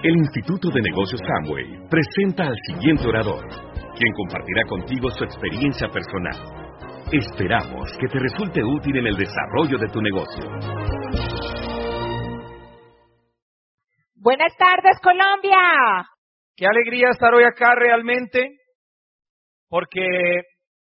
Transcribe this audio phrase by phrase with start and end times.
[0.00, 3.44] El Instituto de Negocios Samway presenta al siguiente orador,
[3.98, 6.36] quien compartirá contigo su experiencia personal.
[7.10, 10.44] Esperamos que te resulte útil en el desarrollo de tu negocio.
[14.14, 16.06] Buenas tardes, Colombia.
[16.54, 18.52] Qué alegría estar hoy acá realmente,
[19.68, 20.06] porque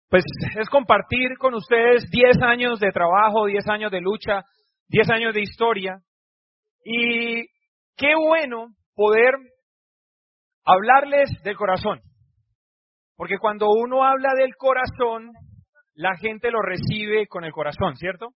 [0.10, 0.24] pues
[0.60, 4.44] es compartir con ustedes 10 años de trabajo, 10 años de lucha,
[4.90, 5.98] 10 años de historia.
[6.86, 7.48] Y
[7.98, 9.34] qué bueno poder
[10.66, 12.02] hablarles del corazón.
[13.16, 15.32] Porque cuando uno habla del corazón,
[15.94, 18.30] la gente lo recibe con el corazón, ¿cierto?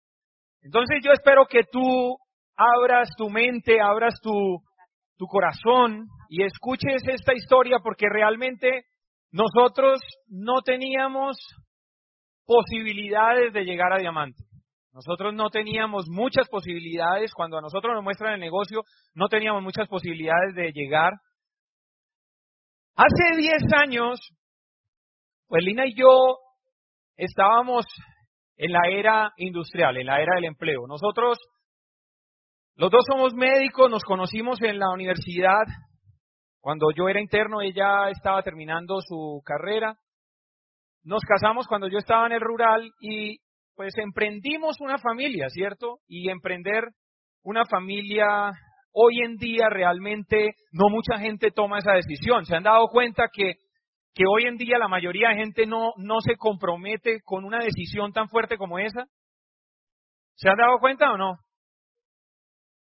[0.62, 2.16] Entonces yo espero que tú
[2.56, 4.58] abras tu mente, abras tu,
[5.16, 8.84] tu corazón y escuches esta historia porque realmente
[9.30, 11.36] nosotros no teníamos
[12.46, 14.44] posibilidades de llegar a diamante.
[14.94, 18.82] Nosotros no teníamos muchas posibilidades, cuando a nosotros nos muestran el negocio,
[19.14, 21.12] no teníamos muchas posibilidades de llegar.
[22.94, 24.20] Hace 10 años,
[25.48, 26.38] pues Lina y yo
[27.16, 27.84] estábamos
[28.56, 30.86] en la era industrial, en la era del empleo.
[30.86, 31.38] Nosotros,
[32.76, 35.64] los dos somos médicos, nos conocimos en la universidad.
[36.60, 39.96] Cuando yo era interno, ella estaba terminando su carrera.
[41.02, 43.40] Nos casamos cuando yo estaba en el rural y
[43.74, 45.98] pues emprendimos una familia, ¿cierto?
[46.06, 46.84] Y emprender
[47.42, 48.52] una familia
[48.92, 52.44] hoy en día realmente no mucha gente toma esa decisión.
[52.44, 53.54] ¿Se han dado cuenta que,
[54.14, 58.12] que hoy en día la mayoría de gente no, no se compromete con una decisión
[58.12, 59.04] tan fuerte como esa?
[60.36, 61.34] ¿Se han dado cuenta o no?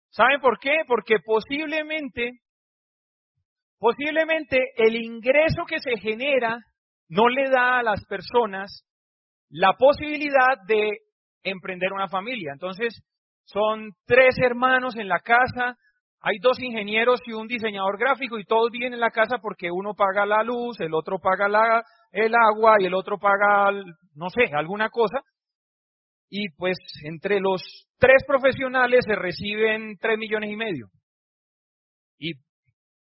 [0.09, 0.84] ¿Saben por qué?
[0.88, 2.40] Porque posiblemente,
[3.80, 6.58] posiblemente el ingreso que se genera
[7.09, 8.86] no le da a las personas
[9.50, 11.00] la posibilidad de
[11.44, 12.52] emprender una familia.
[12.54, 13.02] Entonces,
[13.46, 15.78] son tres hermanos en la casa,
[16.20, 19.94] hay dos ingenieros y un diseñador gráfico y todos viven en la casa porque uno
[19.94, 23.72] paga la luz, el otro paga la, el agua y el otro paga,
[24.16, 25.19] no sé, alguna cosa.
[26.28, 27.62] Y pues entre los
[28.00, 30.88] tres profesionales se reciben tres millones y medio.
[32.18, 32.31] Y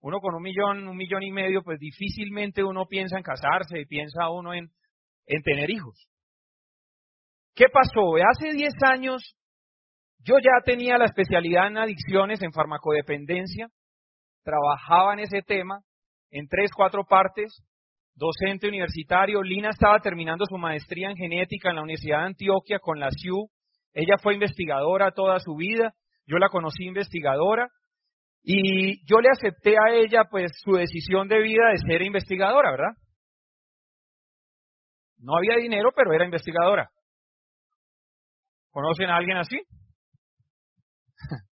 [0.02, 3.86] uno con un millón, un millón y medio, pues difícilmente uno piensa en casarse y
[3.86, 4.72] piensa uno en,
[5.28, 6.08] en tener hijos.
[7.56, 8.16] ¿Qué pasó?
[8.16, 9.36] Hace 10 años
[10.20, 13.68] yo ya tenía la especialidad en adicciones, en farmacodependencia,
[14.44, 15.80] trabajaba en ese tema
[16.32, 17.64] en tres, cuatro partes,
[18.14, 19.42] docente universitario.
[19.42, 23.48] Lina estaba terminando su maestría en genética en la Universidad de Antioquia con la CIU.
[23.94, 25.94] Ella fue investigadora toda su vida,
[26.28, 27.70] yo la conocí investigadora
[28.44, 32.94] y yo le acepté a ella pues su decisión de vida de ser investigadora, ¿verdad?
[35.18, 36.90] No había dinero, pero era investigadora.
[38.76, 39.56] ¿Conocen a alguien así?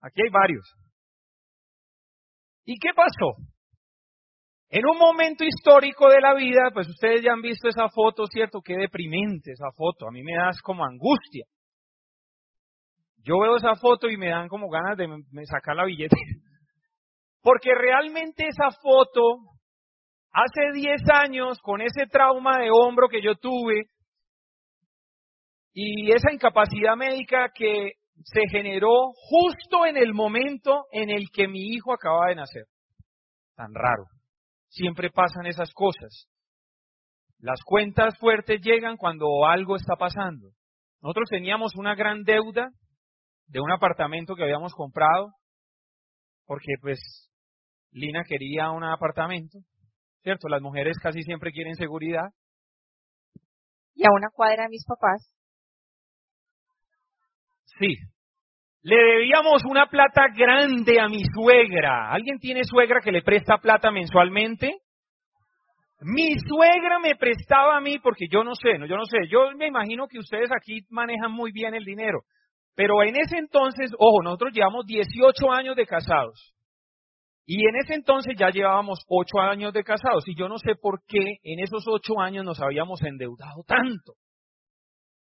[0.00, 0.64] Aquí hay varios.
[2.64, 3.36] ¿Y qué pasó?
[4.70, 8.62] En un momento histórico de la vida, pues ustedes ya han visto esa foto, ¿cierto?
[8.64, 10.08] Qué deprimente esa foto.
[10.08, 11.44] A mí me das como angustia.
[13.18, 15.06] Yo veo esa foto y me dan como ganas de
[15.44, 16.16] sacar la billete.
[17.42, 19.20] Porque realmente esa foto,
[20.32, 23.90] hace 10 años, con ese trauma de hombro que yo tuve,
[25.72, 27.92] y esa incapacidad médica que
[28.24, 32.64] se generó justo en el momento en el que mi hijo acaba de nacer.
[33.54, 34.04] Tan raro.
[34.68, 36.28] Siempre pasan esas cosas.
[37.38, 40.50] Las cuentas fuertes llegan cuando algo está pasando.
[41.00, 42.70] Nosotros teníamos una gran deuda
[43.46, 45.32] de un apartamento que habíamos comprado,
[46.44, 46.98] porque pues
[47.92, 49.58] Lina quería un apartamento,
[50.22, 50.48] ¿cierto?
[50.48, 52.26] Las mujeres casi siempre quieren seguridad.
[53.94, 55.37] Y a una cuadra de mis papás
[57.78, 57.96] Sí.
[58.82, 62.10] Le debíamos una plata grande a mi suegra.
[62.10, 64.72] ¿Alguien tiene suegra que le presta plata mensualmente?
[66.00, 69.18] Mi suegra me prestaba a mí porque yo no sé, no, yo no sé.
[69.28, 72.20] Yo me imagino que ustedes aquí manejan muy bien el dinero.
[72.76, 76.54] Pero en ese entonces, ojo, nosotros llevamos 18 años de casados.
[77.44, 80.22] Y en ese entonces ya llevábamos 8 años de casados.
[80.28, 84.12] Y yo no sé por qué en esos 8 años nos habíamos endeudado tanto.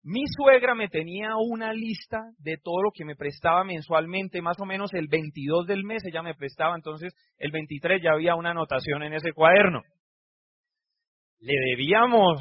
[0.07, 4.66] Mi suegra me tenía una lista de todo lo que me prestaba mensualmente, más o
[4.66, 9.02] menos el 22 del mes ella me prestaba, entonces el 23 ya había una anotación
[9.02, 9.81] en ese cuaderno.
[11.40, 12.40] Le debíamos,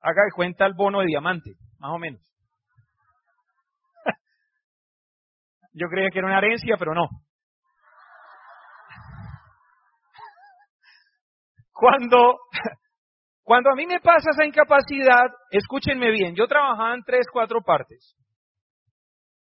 [0.00, 2.22] haga de cuenta el bono de diamante, más o menos.
[5.72, 7.08] Yo creía que era una herencia, pero no.
[11.72, 12.38] Cuando
[13.42, 18.16] cuando a mí me pasa esa incapacidad, escúchenme bien, yo trabajaba en tres, cuatro partes.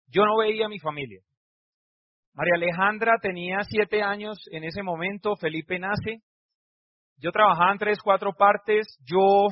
[0.07, 1.21] Yo no veía a mi familia.
[2.33, 6.21] María Alejandra tenía siete años en ese momento, Felipe nace.
[7.17, 8.85] Yo trabajaba en tres, cuatro partes.
[9.03, 9.47] Yo,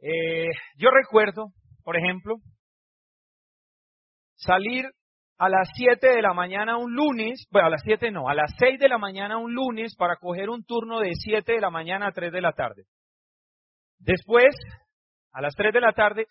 [0.00, 1.46] eh, yo recuerdo,
[1.82, 2.36] por ejemplo,
[4.36, 4.84] salir
[5.38, 8.54] a las siete de la mañana un lunes, bueno, a las siete no, a las
[8.58, 12.08] seis de la mañana un lunes para coger un turno de siete de la mañana
[12.08, 12.84] a tres de la tarde.
[13.98, 14.54] Después,
[15.32, 16.26] a las tres de la tarde,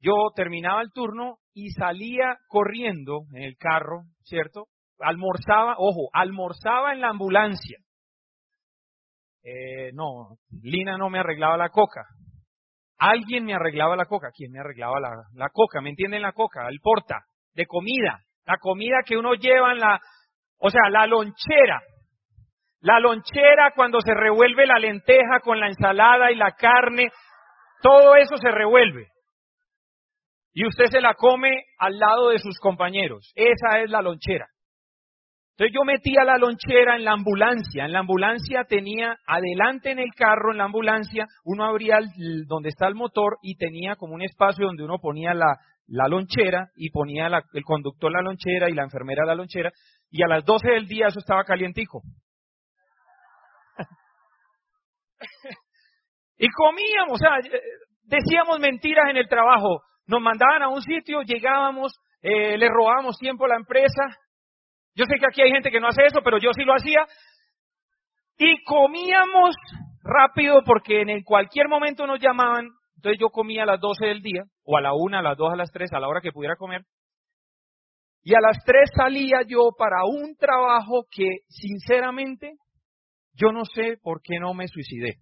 [0.00, 4.66] yo terminaba el turno y salía corriendo en el carro, ¿cierto?
[4.98, 7.78] Almorzaba, ojo, almorzaba en la ambulancia.
[9.44, 12.06] Eh, no, Lina no me arreglaba la coca.
[12.98, 14.28] Alguien me arreglaba la coca.
[14.34, 15.80] ¿Quién me arreglaba la, la coca?
[15.80, 16.68] ¿Me entienden la coca?
[16.68, 17.16] El porta
[17.54, 18.20] de comida.
[18.44, 20.00] La comida que uno lleva en la,
[20.58, 21.80] o sea, la lonchera.
[22.80, 27.10] La lonchera cuando se revuelve la lenteja con la ensalada y la carne,
[27.80, 29.08] todo eso se revuelve.
[30.54, 33.32] Y usted se la come al lado de sus compañeros.
[33.34, 34.46] Esa es la lonchera.
[35.52, 37.84] Entonces yo metía la lonchera en la ambulancia.
[37.84, 41.98] En la ambulancia tenía adelante en el carro, en la ambulancia, uno abría
[42.46, 45.58] donde está el motor y tenía como un espacio donde uno ponía la,
[45.92, 49.70] la lonchera y ponía el conductor la lonchera y la enfermera la lonchera.
[50.10, 52.02] Y a las 12 del día eso estaba calientico.
[56.38, 57.60] y comíamos, o sea, eh,
[58.04, 59.82] decíamos mentiras en el trabajo.
[60.06, 61.92] Nos mandaban a un sitio, llegábamos,
[62.22, 64.02] eh, le robábamos tiempo a la empresa,
[64.94, 67.06] yo sé que aquí hay gente que no hace eso, pero yo sí lo hacía.
[68.38, 69.54] Y comíamos
[70.02, 72.68] rápido porque en cualquier momento nos llamaban.
[73.02, 75.54] Entonces yo comía a las 12 del día, o a la 1, a las 2,
[75.54, 76.82] a las 3, a la hora que pudiera comer.
[78.22, 82.52] Y a las 3 salía yo para un trabajo que, sinceramente,
[83.34, 85.16] yo no sé por qué no me suicidé.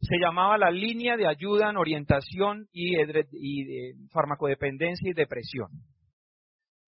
[0.00, 5.68] Se llamaba la línea de ayuda en orientación y, y de farmacodependencia y depresión.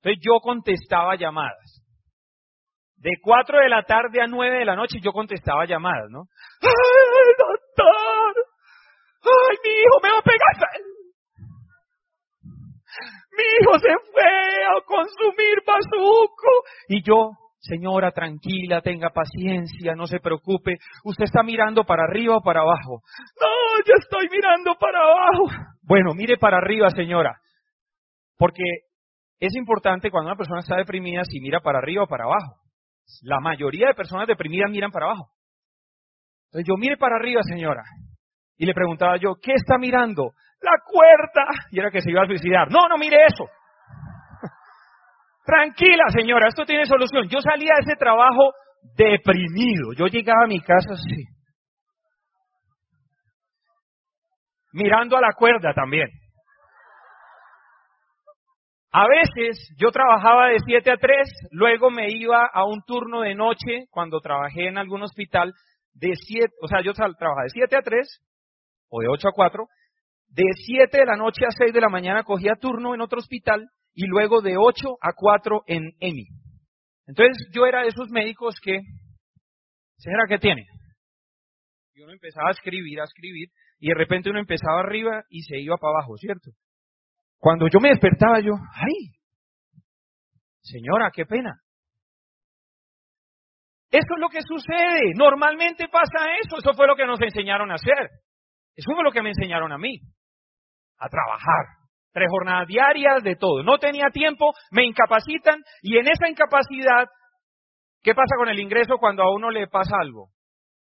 [0.03, 1.83] Entonces yo contestaba llamadas.
[2.97, 6.25] De 4 de la tarde a 9 de la noche yo contestaba llamadas, ¿no?
[6.61, 8.12] ¡Ay, doctor!
[9.25, 10.93] ¡Ay, mi hijo me va a pegar!
[13.33, 16.49] Mi hijo se fue a consumir bazuco.
[16.89, 20.77] Y yo, señora, tranquila, tenga paciencia, no se preocupe.
[21.05, 23.03] Usted está mirando para arriba o para abajo.
[23.41, 25.47] No, yo estoy mirando para abajo.
[25.83, 27.41] Bueno, mire para arriba, señora.
[28.37, 28.63] Porque
[29.39, 32.61] es importante cuando una persona está deprimida si mira para arriba o para abajo.
[33.23, 35.31] La mayoría de personas deprimidas miran para abajo.
[36.47, 37.83] Entonces yo mire para arriba, señora.
[38.57, 40.33] Y le preguntaba yo, ¿qué está mirando?
[40.61, 41.47] La cuerda.
[41.71, 42.71] Y era que se iba a suicidar.
[42.71, 43.45] No, no mire eso.
[45.45, 47.29] Tranquila, señora, esto tiene solución.
[47.29, 48.53] Yo salía de ese trabajo
[48.97, 49.93] deprimido.
[49.97, 51.25] Yo llegaba a mi casa así.
[54.73, 56.09] Mirando a la cuerda también.
[58.93, 63.35] A veces yo trabajaba de 7 a 3, luego me iba a un turno de
[63.35, 65.55] noche cuando trabajé en algún hospital
[65.95, 68.21] de 7, o sea, yo trabajaba de 7 a 3
[68.93, 69.67] o de 8 a 4,
[70.29, 73.71] de 7 de la noche a 6 de la mañana cogía turno en otro hospital
[73.95, 76.27] y luego de 8 a 4 en EMI.
[77.07, 78.81] Entonces yo era de esos médicos que,
[79.97, 80.67] señora, ¿qué tiene?
[81.95, 83.49] Y uno empezaba a escribir, a escribir,
[83.79, 86.51] y de repente uno empezaba arriba y se iba para abajo, ¿cierto?
[87.39, 89.17] Cuando yo me despertaba, yo, ¡ay!
[90.61, 91.61] Señora, qué pena.
[93.91, 95.13] Eso es lo que sucede.
[95.17, 96.59] Normalmente pasa eso.
[96.59, 98.11] Eso fue lo que nos enseñaron a hacer.
[98.77, 99.99] Eso fue lo que me enseñaron a mí.
[100.99, 101.67] A trabajar.
[102.13, 103.63] Tres jornadas diarias de todo.
[103.63, 107.09] No tenía tiempo, me incapacitan y en esa incapacidad,
[108.03, 110.29] ¿qué pasa con el ingreso cuando a uno le pasa algo?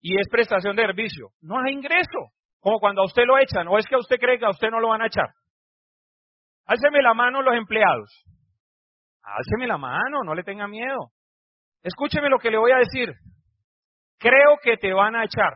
[0.00, 1.28] Y es prestación de servicio.
[1.40, 2.32] No hay ingreso.
[2.60, 3.68] Como cuando a usted lo echan.
[3.68, 5.28] ¿O es que a usted cree que a usted no lo van a echar?
[6.66, 8.24] Álceme la mano los empleados.
[9.22, 11.10] Álceme la mano, no le tenga miedo.
[11.82, 13.12] Escúcheme lo que le voy a decir.
[14.18, 15.54] Creo que te van a echar.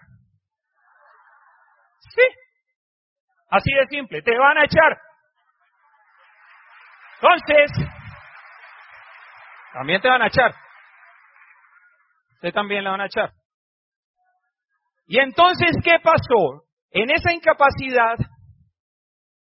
[2.19, 2.37] Sí.
[3.51, 4.99] Así de simple, te van a echar.
[7.21, 7.89] Entonces,
[9.73, 10.55] también te van a echar.
[12.35, 13.33] Usted también le van a echar.
[15.07, 16.65] Y entonces, ¿qué pasó?
[16.91, 18.17] En esa incapacidad,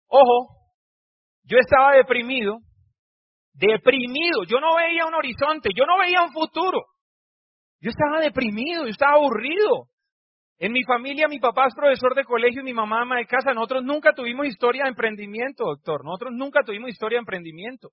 [0.08, 0.56] ojo,
[1.44, 2.58] yo estaba deprimido,
[3.52, 6.84] deprimido, yo no veía un horizonte, yo no veía un futuro.
[7.80, 9.88] Yo estaba deprimido, yo estaba aburrido.
[10.64, 13.52] En mi familia, mi papá es profesor de colegio y mi mamá ama de casa.
[13.52, 16.02] Nosotros nunca tuvimos historia de emprendimiento, doctor.
[16.02, 17.90] Nosotros nunca tuvimos historia de emprendimiento.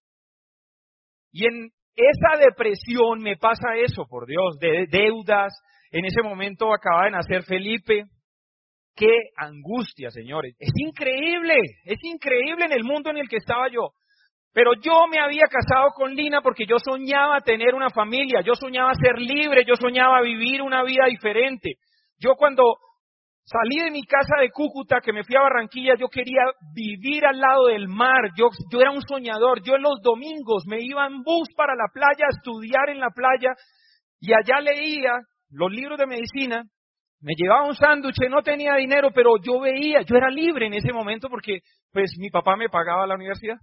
[1.34, 5.54] Y en esa depresión me pasa eso, por Dios, de deudas.
[5.92, 8.06] En ese momento acaba de nacer Felipe.
[8.96, 10.56] Qué angustia, señores.
[10.58, 13.90] Es increíble, es increíble en el mundo en el que estaba yo.
[14.54, 18.94] Pero yo me había casado con Lina porque yo soñaba tener una familia, yo soñaba
[18.94, 21.75] ser libre, yo soñaba vivir una vida diferente.
[22.22, 22.75] Yo cuando
[23.44, 26.44] salí de mi casa de Cúcuta, que me fui a Barranquilla, yo quería
[26.75, 30.78] vivir al lado del mar, yo, yo era un soñador, yo en los domingos me
[30.80, 33.54] iba en bus para la playa a estudiar en la playa
[34.20, 35.13] y allá leía
[35.50, 36.63] los libros de medicina,
[37.22, 40.94] me llevaba un sándwich, no tenía dinero, pero yo veía, yo era libre en ese
[40.94, 41.60] momento porque
[41.92, 43.58] pues mi papá me pagaba la universidad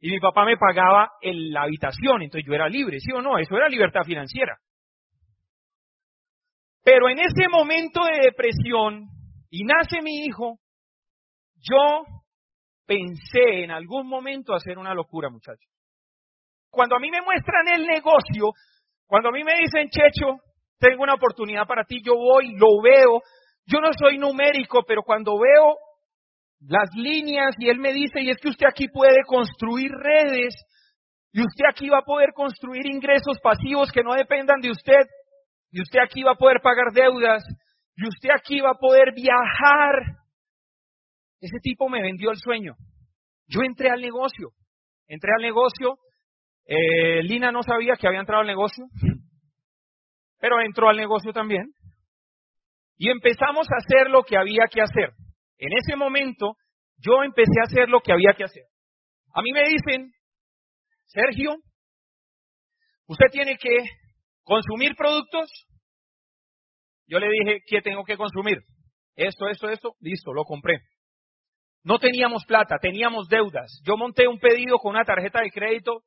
[0.00, 3.38] y mi papá me pagaba en la habitación, entonces yo era libre, ¿sí o no?
[3.38, 4.56] Eso era libertad financiera.
[6.84, 9.08] Pero en ese momento de depresión,
[9.50, 10.58] y nace mi hijo,
[11.56, 12.04] yo
[12.86, 15.70] pensé en algún momento hacer una locura, muchachos.
[16.70, 18.52] Cuando a mí me muestran el negocio,
[19.06, 20.40] cuando a mí me dicen, Checho,
[20.78, 23.22] tengo una oportunidad para ti, yo voy, lo veo.
[23.66, 25.76] Yo no soy numérico, pero cuando veo
[26.60, 30.54] las líneas y él me dice, y es que usted aquí puede construir redes
[31.32, 35.00] y usted aquí va a poder construir ingresos pasivos que no dependan de usted
[35.74, 37.42] y usted aquí va a poder pagar deudas
[37.96, 40.20] y usted aquí va a poder viajar.
[41.40, 42.76] Ese tipo me vendió el sueño.
[43.48, 44.50] Yo entré al negocio,
[45.08, 45.98] entré al negocio,
[46.66, 48.84] eh, Lina no sabía que había entrado al negocio,
[50.38, 51.72] pero entró al negocio también.
[52.96, 55.10] Y empezamos a hacer lo que había que hacer.
[55.58, 56.54] En ese momento
[56.98, 58.62] yo empecé a hacer lo que había que hacer.
[59.34, 60.12] A mí me dicen,
[61.06, 61.56] Sergio,
[63.08, 63.76] usted tiene que
[64.44, 65.50] consumir productos.
[67.06, 68.58] Yo le dije, ¿qué tengo que consumir?
[69.16, 70.80] Esto, esto, esto, listo, lo compré.
[71.82, 73.80] No teníamos plata, teníamos deudas.
[73.84, 76.02] Yo monté un pedido con una tarjeta de crédito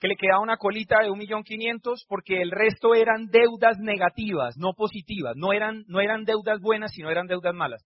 [0.00, 4.56] que le quedaba una colita de un millón quinientos porque el resto eran deudas negativas,
[4.56, 5.34] no positivas.
[5.36, 7.84] No eran, no eran deudas buenas, sino eran deudas malas.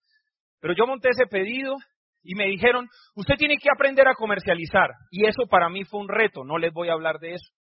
[0.60, 1.76] Pero yo monté ese pedido
[2.22, 4.90] y me dijeron, usted tiene que aprender a comercializar.
[5.10, 7.57] Y eso para mí fue un reto, no les voy a hablar de eso.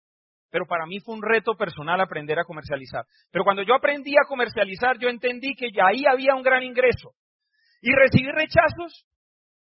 [0.57, 3.05] Pero para mí fue un reto personal aprender a comercializar.
[3.31, 7.11] Pero cuando yo aprendí a comercializar, yo entendí que ahí había un gran ingreso.
[7.83, 9.07] Y recibir rechazos,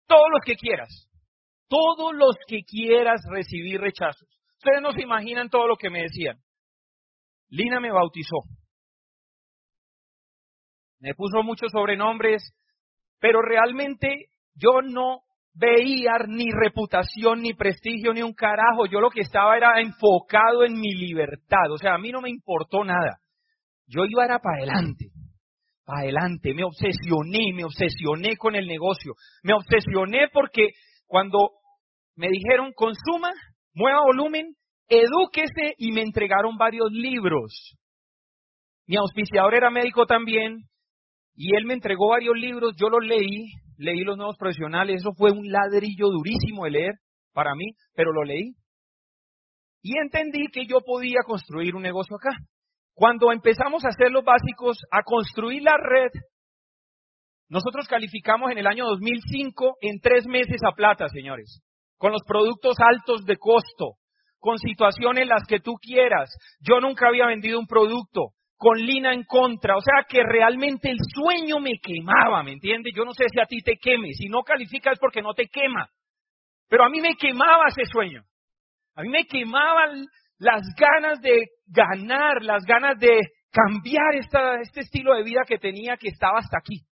[0.06, 0.88] todos los que quieras.
[1.68, 4.26] Todos los que quieras recibir rechazos.
[4.56, 6.38] Ustedes no se imaginan todo lo que me decían.
[7.50, 8.38] Lina me bautizó.
[11.00, 12.50] Me puso muchos sobrenombres,
[13.18, 15.20] pero realmente yo no
[15.58, 18.86] veía ni reputación, ni prestigio, ni un carajo.
[18.86, 21.70] Yo lo que estaba era enfocado en mi libertad.
[21.72, 23.18] O sea, a mí no me importó nada.
[23.86, 25.06] Yo iba era para adelante,
[25.84, 26.54] para adelante.
[26.54, 29.14] Me obsesioné, me obsesioné con el negocio.
[29.42, 30.70] Me obsesioné porque
[31.06, 31.50] cuando
[32.14, 33.30] me dijeron consuma,
[33.74, 34.54] mueva volumen,
[34.88, 37.76] edúquese y me entregaron varios libros.
[38.86, 40.64] Mi auspiciador era médico también
[41.34, 45.30] y él me entregó varios libros, yo los leí, leí los nuevos profesionales, eso fue
[45.30, 46.94] un ladrillo durísimo de leer
[47.32, 48.54] para mí, pero lo leí.
[49.82, 52.36] Y entendí que yo podía construir un negocio acá.
[52.94, 56.10] Cuando empezamos a hacer los básicos, a construir la red,
[57.48, 61.62] nosotros calificamos en el año 2005 en tres meses a plata, señores,
[61.96, 63.94] con los productos altos de costo,
[64.38, 66.28] con situaciones las que tú quieras.
[66.60, 70.98] Yo nunca había vendido un producto con Lina en contra, o sea que realmente el
[71.14, 72.92] sueño me quemaba, ¿me entiendes?
[72.94, 75.88] Yo no sé si a ti te queme, si no calificas porque no te quema,
[76.68, 78.24] pero a mí me quemaba ese sueño,
[78.96, 80.06] a mí me quemaban
[80.38, 84.16] las ganas de ganar, las ganas de cambiar
[84.60, 86.84] este estilo de vida que tenía que estaba hasta aquí.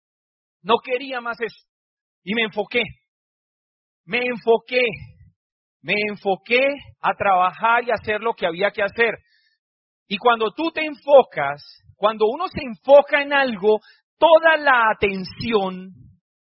[0.62, 1.66] No quería más eso.
[2.24, 2.82] Y me enfoqué,
[4.04, 4.84] me enfoqué,
[5.82, 6.64] me enfoqué
[7.00, 9.14] a trabajar y hacer lo que había que hacer.
[10.08, 11.62] Y cuando tú te enfocas,
[11.96, 13.80] cuando uno se enfoca en algo,
[14.18, 15.92] toda la atención,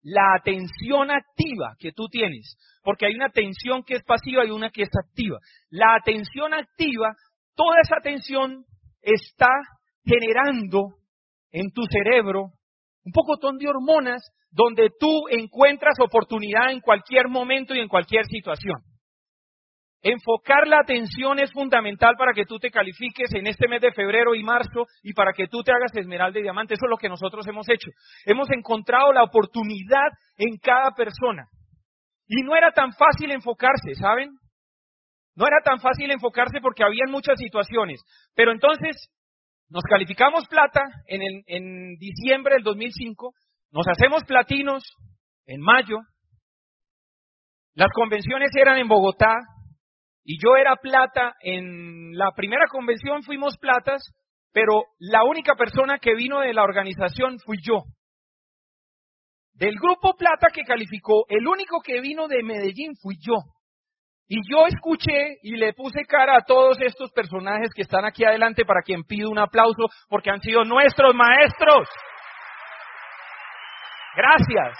[0.01, 4.69] la atención activa que tú tienes, porque hay una atención que es pasiva y una
[4.69, 5.38] que es activa.
[5.69, 7.15] La atención activa,
[7.55, 8.65] toda esa atención
[9.01, 9.50] está
[10.03, 10.95] generando
[11.51, 12.51] en tu cerebro
[13.05, 18.77] un pocotón de hormonas donde tú encuentras oportunidad en cualquier momento y en cualquier situación.
[20.05, 24.36] Enfocar la atención es fundamental para que tú te califiques en este mes de febrero
[24.36, 26.74] y marzo y para que tú te hagas esmeralda y diamante.
[26.74, 27.89] Eso es lo que nosotros hemos hecho.
[28.25, 31.48] Hemos encontrado la oportunidad en cada persona.
[32.27, 34.31] Y no era tan fácil enfocarse, ¿saben?
[35.36, 38.01] No era tan fácil enfocarse porque había muchas situaciones.
[38.36, 39.10] Pero entonces
[39.69, 43.33] nos calificamos plata en, en diciembre del 2005,
[43.72, 44.83] nos hacemos platinos
[45.45, 45.98] en mayo,
[47.74, 49.33] las convenciones eran en Bogotá,
[50.25, 54.01] y yo era plata, en la primera convención fuimos platas,
[54.53, 57.83] pero la única persona que vino de la organización fui yo.
[59.53, 63.35] Del grupo plata que calificó, el único que vino de Medellín fui yo.
[64.27, 68.63] Y yo escuché y le puse cara a todos estos personajes que están aquí adelante
[68.65, 71.89] para quien pido un aplauso porque han sido nuestros maestros.
[74.15, 74.79] Gracias.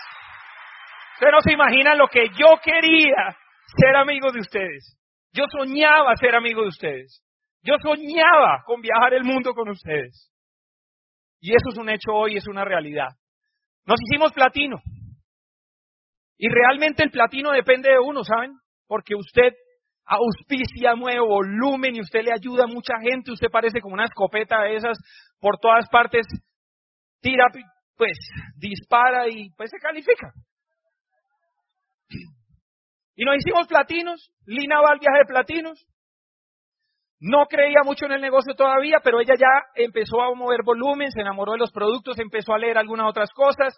[1.15, 3.35] Ustedes no se imaginan lo que yo quería
[3.77, 5.02] ser amigo de ustedes.
[5.34, 7.24] Yo soñaba ser amigo de ustedes.
[7.63, 10.32] Yo soñaba con viajar el mundo con ustedes.
[11.40, 13.10] Y eso es un hecho hoy, es una realidad.
[13.86, 14.82] Nos hicimos platino.
[16.38, 18.54] Y realmente el platino depende de uno, ¿saben?
[18.88, 19.54] Porque usted
[20.06, 23.32] auspicia, mueve volumen y usted le ayuda a mucha gente.
[23.32, 24.98] Usted parece como una escopeta de esas
[25.40, 26.25] por todas partes.
[27.22, 27.46] Tira,
[27.96, 28.18] pues
[28.58, 30.32] dispara y pues se califica.
[33.15, 34.32] Y nos hicimos platinos.
[34.46, 35.86] Lina va al viaje de platinos.
[37.20, 41.22] No creía mucho en el negocio todavía, pero ella ya empezó a mover volumen, se
[41.22, 43.74] enamoró de los productos, empezó a leer algunas otras cosas.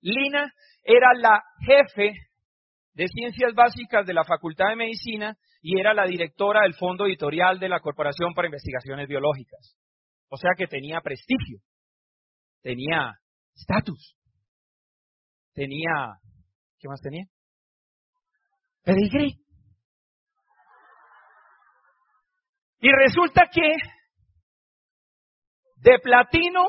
[0.00, 2.14] Lina era la jefe
[2.94, 7.60] de ciencias básicas de la Facultad de Medicina y era la directora del fondo editorial
[7.60, 9.76] de la Corporación para Investigaciones Biológicas.
[10.28, 11.60] O sea que tenía prestigio,
[12.62, 13.12] tenía
[13.54, 14.16] estatus,
[15.54, 16.18] tenía,
[16.78, 17.26] ¿qué más tenía?
[18.86, 19.34] Pedigrí.
[22.78, 23.68] Y resulta que
[25.78, 26.62] de platino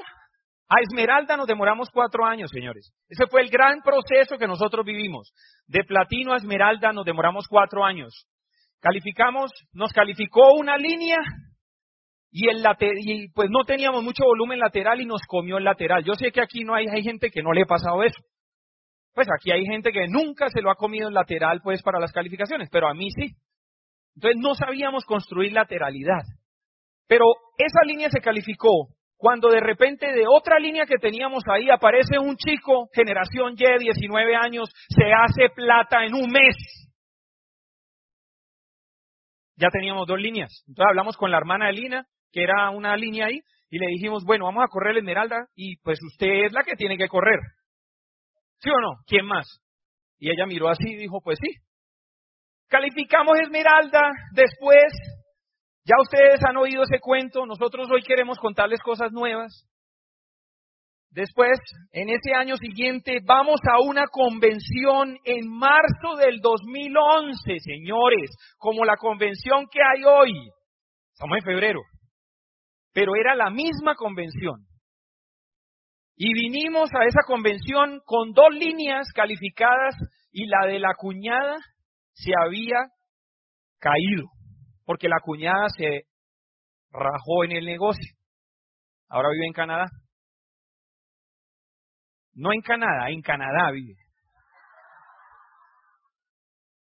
[0.67, 2.91] a esmeralda nos demoramos cuatro años, señores.
[3.07, 5.31] Ese fue el gran proceso que nosotros vivimos.
[5.67, 8.27] De platino a esmeralda nos demoramos cuatro años.
[8.79, 11.19] Calificamos, nos calificó una línea
[12.31, 12.65] y, el
[12.99, 16.03] y pues no teníamos mucho volumen lateral y nos comió el lateral.
[16.03, 18.19] Yo sé que aquí no hay, hay gente que no le ha pasado eso.
[19.17, 22.11] Pues aquí hay gente que nunca se lo ha comido el lateral pues para las
[22.11, 23.35] calificaciones, pero a mí sí.
[24.13, 26.21] Entonces no sabíamos construir lateralidad.
[27.07, 27.25] Pero
[27.57, 32.37] esa línea se calificó cuando de repente de otra línea que teníamos ahí aparece un
[32.37, 36.55] chico, generación Y, 19 años, se hace plata en un mes.
[39.55, 40.63] Ya teníamos dos líneas.
[40.67, 44.23] Entonces hablamos con la hermana de Lina, que era una línea ahí, y le dijimos,
[44.25, 47.39] bueno, vamos a correr la Esmeralda y pues usted es la que tiene que correr.
[48.59, 49.03] ¿Sí o no?
[49.05, 49.45] ¿Quién más?
[50.19, 51.49] Y ella miró así y dijo, pues sí,
[52.69, 54.91] Calificamos Esmeralda, después,
[55.85, 59.65] ya ustedes han oído ese cuento, nosotros hoy queremos contarles cosas nuevas.
[61.09, 61.57] Después,
[61.93, 68.97] en ese año siguiente, vamos a una convención en marzo del 2011, señores, como la
[68.97, 70.33] convención que hay hoy.
[71.13, 71.79] Estamos en febrero.
[72.91, 74.66] Pero era la misma convención.
[76.19, 79.95] Y vinimos a esa convención con dos líneas calificadas
[80.31, 81.57] y la de la cuñada
[82.13, 82.77] se había
[83.79, 84.25] caído,
[84.83, 86.05] porque la cuñada se
[86.91, 88.15] rajó en el negocio.
[89.09, 89.85] Ahora vive en Canadá.
[92.33, 93.93] No en Canadá, en Canadá vive.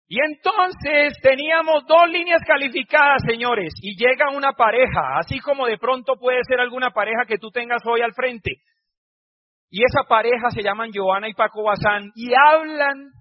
[0.08, 6.16] Y entonces teníamos dos líneas calificadas, señores, y llega una pareja, así como de pronto
[6.18, 8.62] puede ser alguna pareja que tú tengas hoy al frente.
[9.70, 13.12] Y esa pareja se llaman Joana y Paco Bazán y hablan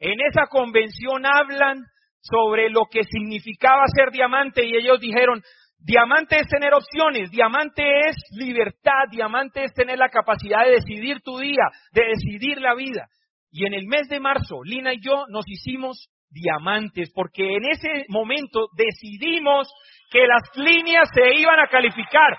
[0.00, 1.84] en esa convención hablan
[2.22, 5.42] sobre lo que significaba ser diamante y ellos dijeron,
[5.78, 11.38] diamante es tener opciones, diamante es libertad, diamante es tener la capacidad de decidir tu
[11.38, 13.08] día, de decidir la vida.
[13.52, 18.06] Y en el mes de marzo, Lina y yo nos hicimos diamantes, porque en ese
[18.08, 19.68] momento decidimos
[20.10, 22.38] que las líneas se iban a calificar.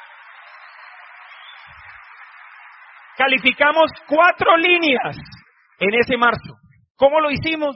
[3.17, 5.17] Calificamos cuatro líneas
[5.79, 6.55] en ese marzo.
[6.95, 7.75] ¿Cómo lo hicimos?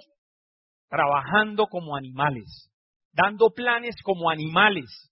[0.90, 2.70] Trabajando como animales,
[3.12, 5.12] dando planes como animales.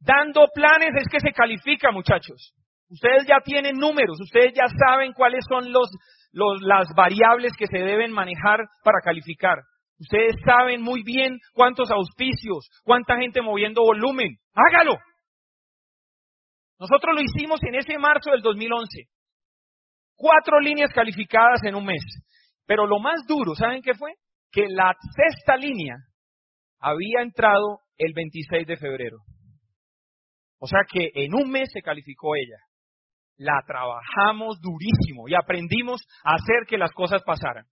[0.00, 2.54] Dando planes es que se califica, muchachos.
[2.88, 5.90] Ustedes ya tienen números, ustedes ya saben cuáles son los,
[6.62, 9.58] las variables que se deben manejar para calificar.
[9.98, 14.36] Ustedes saben muy bien cuántos auspicios, cuánta gente moviendo volumen.
[14.54, 14.96] Hágalo.
[16.80, 19.04] Nosotros lo hicimos en ese marzo del 2011.
[20.16, 22.02] Cuatro líneas calificadas en un mes.
[22.66, 24.14] Pero lo más duro, ¿saben qué fue?
[24.50, 25.96] Que la sexta línea
[26.80, 29.18] había entrado el 26 de febrero.
[30.58, 32.58] O sea que en un mes se calificó ella.
[33.36, 37.66] La trabajamos durísimo y aprendimos a hacer que las cosas pasaran.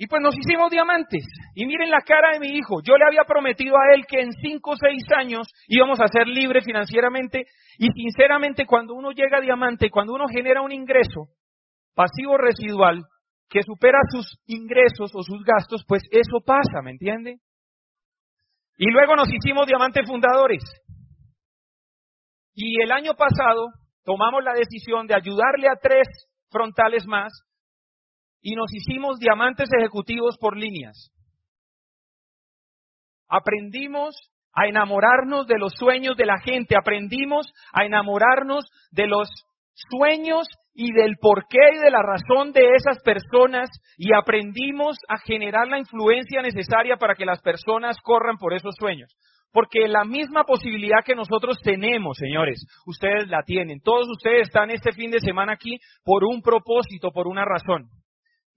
[0.00, 1.24] Y pues nos hicimos diamantes.
[1.56, 2.80] Y miren la cara de mi hijo.
[2.84, 6.28] Yo le había prometido a él que en cinco o seis años íbamos a ser
[6.28, 7.46] libres financieramente.
[7.78, 11.26] Y sinceramente, cuando uno llega a diamante, cuando uno genera un ingreso
[11.96, 13.02] pasivo residual,
[13.50, 17.38] que supera sus ingresos o sus gastos, pues eso pasa, ¿me entiende?
[18.76, 20.62] Y luego nos hicimos diamantes fundadores.
[22.54, 23.66] Y el año pasado
[24.04, 26.06] tomamos la decisión de ayudarle a tres
[26.50, 27.32] frontales más
[28.40, 31.10] y nos hicimos diamantes ejecutivos por líneas.
[33.28, 34.14] aprendimos
[34.54, 39.28] a enamorarnos de los sueños de la gente, aprendimos a enamorarnos de los
[39.90, 45.68] sueños y del porqué y de la razón de esas personas y aprendimos a generar
[45.68, 49.14] la influencia necesaria para que las personas corran por esos sueños.
[49.52, 53.80] Porque la misma posibilidad que nosotros tenemos, señores, ustedes la tienen.
[53.80, 57.88] Todos ustedes están este fin de semana aquí por un propósito, por una razón.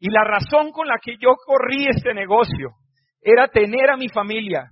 [0.01, 2.71] Y la razón con la que yo corrí este negocio
[3.21, 4.67] era tener a mi familia.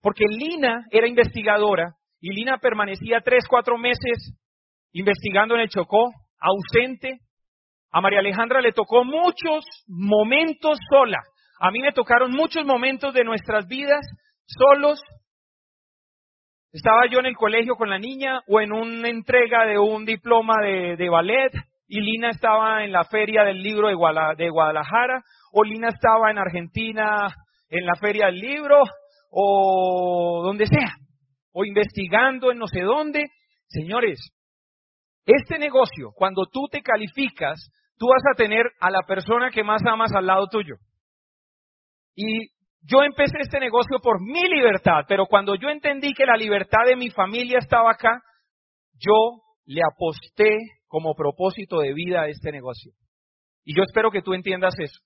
[0.00, 4.36] Porque Lina era investigadora y Lina permanecía tres, cuatro meses
[4.90, 7.20] investigando en el Chocó, ausente.
[7.92, 11.20] A María Alejandra le tocó muchos momentos sola.
[11.60, 14.04] A mí me tocaron muchos momentos de nuestras vidas
[14.46, 15.00] solos.
[16.72, 20.54] Estaba yo en el colegio con la niña o en una entrega de un diploma
[20.60, 21.52] de, ballet
[21.94, 27.28] y Lina estaba en la feria del libro de, Guadalajara o Lina estaba en Argentina
[27.68, 28.78] en la feria del libro
[29.30, 30.94] o donde sea
[31.52, 33.26] o investigando en no sé dónde.
[33.66, 34.20] Señores,
[35.26, 37.60] este negocio, cuando tú te calificas,
[37.98, 40.76] tú vas a tener a la persona que más amas al lado tuyo.
[42.16, 42.48] Y
[42.80, 46.96] yo empecé este negocio por mi libertad, pero cuando yo entendí que la libertad de
[46.96, 48.22] mi familia estaba acá,
[48.94, 52.92] yo le aposté como propósito de vida a este negocio.
[53.64, 55.00] Y yo espero que tú entiendas eso.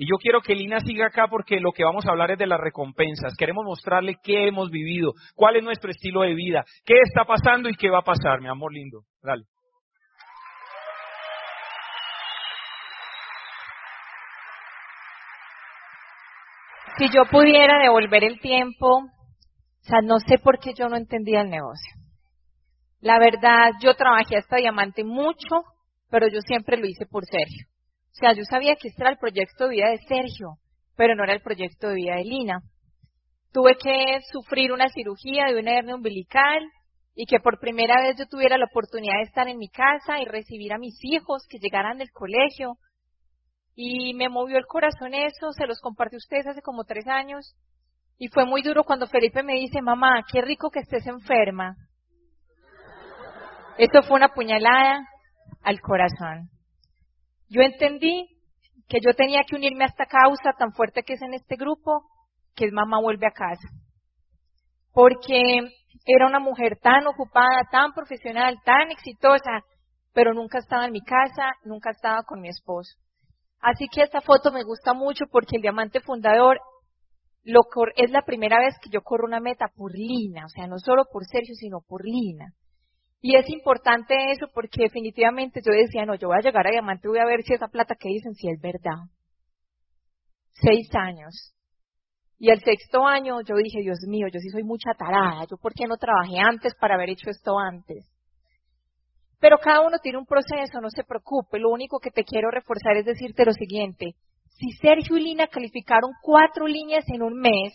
[0.00, 2.46] Y yo quiero que Lina siga acá porque lo que vamos a hablar es de
[2.46, 3.34] las recompensas.
[3.36, 7.74] Queremos mostrarle qué hemos vivido, cuál es nuestro estilo de vida, qué está pasando y
[7.74, 9.00] qué va a pasar, mi amor lindo.
[9.22, 9.42] Dale.
[16.96, 21.42] Si yo pudiera devolver el tiempo, o sea, no sé por qué yo no entendía
[21.42, 21.92] el negocio.
[23.00, 25.62] La verdad, yo trabajé hasta diamante mucho,
[26.10, 27.66] pero yo siempre lo hice por Sergio.
[28.12, 30.56] O sea, yo sabía que este era el proyecto de vida de Sergio,
[30.96, 32.60] pero no era el proyecto de vida de Lina.
[33.52, 36.60] Tuve que sufrir una cirugía de una hernia umbilical
[37.14, 40.24] y que por primera vez yo tuviera la oportunidad de estar en mi casa y
[40.24, 42.76] recibir a mis hijos que llegaran del colegio,
[43.80, 47.54] y me movió el corazón eso, se los compartí a ustedes hace como tres años.
[48.18, 51.76] Y fue muy duro cuando Felipe me dice, mamá, qué rico que estés enferma.
[53.78, 55.06] Esto fue una puñalada
[55.62, 56.50] al corazón.
[57.48, 58.26] Yo entendí
[58.88, 62.02] que yo tenía que unirme a esta causa tan fuerte que es en este grupo,
[62.56, 63.68] que es mamá vuelve a casa.
[64.92, 65.60] Porque
[66.06, 69.62] era una mujer tan ocupada, tan profesional, tan exitosa,
[70.12, 72.98] pero nunca estaba en mi casa, nunca estaba con mi esposo.
[73.60, 76.58] Así que esta foto me gusta mucho porque el diamante fundador
[77.44, 77.60] lo
[77.94, 81.04] es la primera vez que yo corro una meta por Lina, o sea, no solo
[81.12, 82.52] por Sergio, sino por Lina.
[83.20, 87.08] Y es importante eso porque definitivamente yo decía, no, yo voy a llegar a diamante,
[87.08, 89.10] voy a ver si esa plata que dicen, si es verdad.
[90.52, 91.54] Seis años.
[92.38, 95.74] Y el sexto año yo dije, Dios mío, yo sí soy mucha tarada, yo por
[95.74, 98.08] qué no trabajé antes para haber hecho esto antes.
[99.40, 101.58] Pero cada uno tiene un proceso, no se preocupe.
[101.58, 104.14] Lo único que te quiero reforzar es decirte lo siguiente.
[104.58, 107.72] Si Sergio y Lina calificaron cuatro líneas en un mes,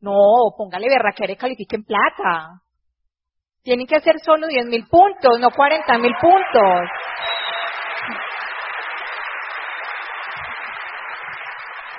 [0.00, 0.12] no,
[0.56, 2.62] póngale berraquera y califiquen plata.
[3.62, 6.88] Tienen que hacer solo 10 mil puntos, no 40 mil puntos.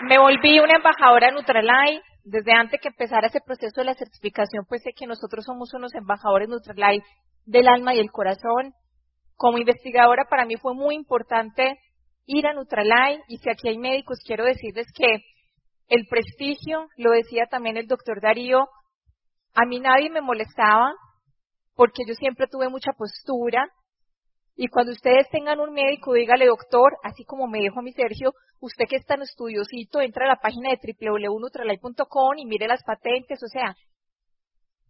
[0.02, 2.02] Me volví una embajadora Nutralight.
[2.26, 5.94] Desde antes que empezara ese proceso de la certificación, pues sé que nosotros somos unos
[5.94, 7.04] embajadores Nutralight
[7.46, 8.74] del alma y el corazón.
[9.36, 11.80] Como investigadora para mí fue muy importante
[12.26, 15.18] ir a Nutralai y si aquí hay médicos quiero decirles que
[15.88, 18.68] el prestigio, lo decía también el doctor Darío,
[19.54, 20.94] a mí nadie me molestaba
[21.76, 23.68] porque yo siempre tuve mucha postura
[24.56, 28.34] y cuando ustedes tengan un médico, dígale doctor, así como me dijo a mi Sergio,
[28.60, 33.42] usted que está en estudiosito, entra a la página de www.nutralai.com y mire las patentes,
[33.42, 33.76] o sea,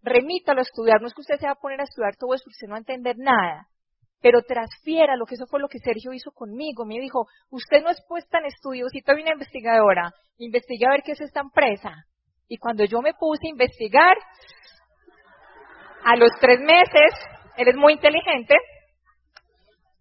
[0.01, 1.01] remítalo a estudiar.
[1.01, 2.77] No es que usted se va a poner a estudiar todo eso, usted no va
[2.77, 3.67] a entender nada.
[4.21, 6.85] Pero transfiera lo que eso fue lo que Sergio hizo conmigo.
[6.85, 11.13] Me dijo, usted no es puesta en estudio, si una investigadora, investiga a ver qué
[11.13, 12.05] es esta empresa.
[12.47, 14.15] Y cuando yo me puse a investigar,
[16.03, 17.13] a los tres meses,
[17.57, 18.55] eres muy inteligente,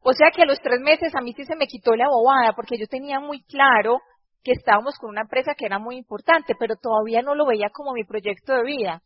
[0.03, 2.53] o sea que a los tres meses a mí sí se me quitó la bobada,
[2.55, 4.01] porque yo tenía muy claro
[4.43, 7.93] que estábamos con una empresa que era muy importante, pero todavía no lo veía como
[7.93, 9.03] mi proyecto de vida.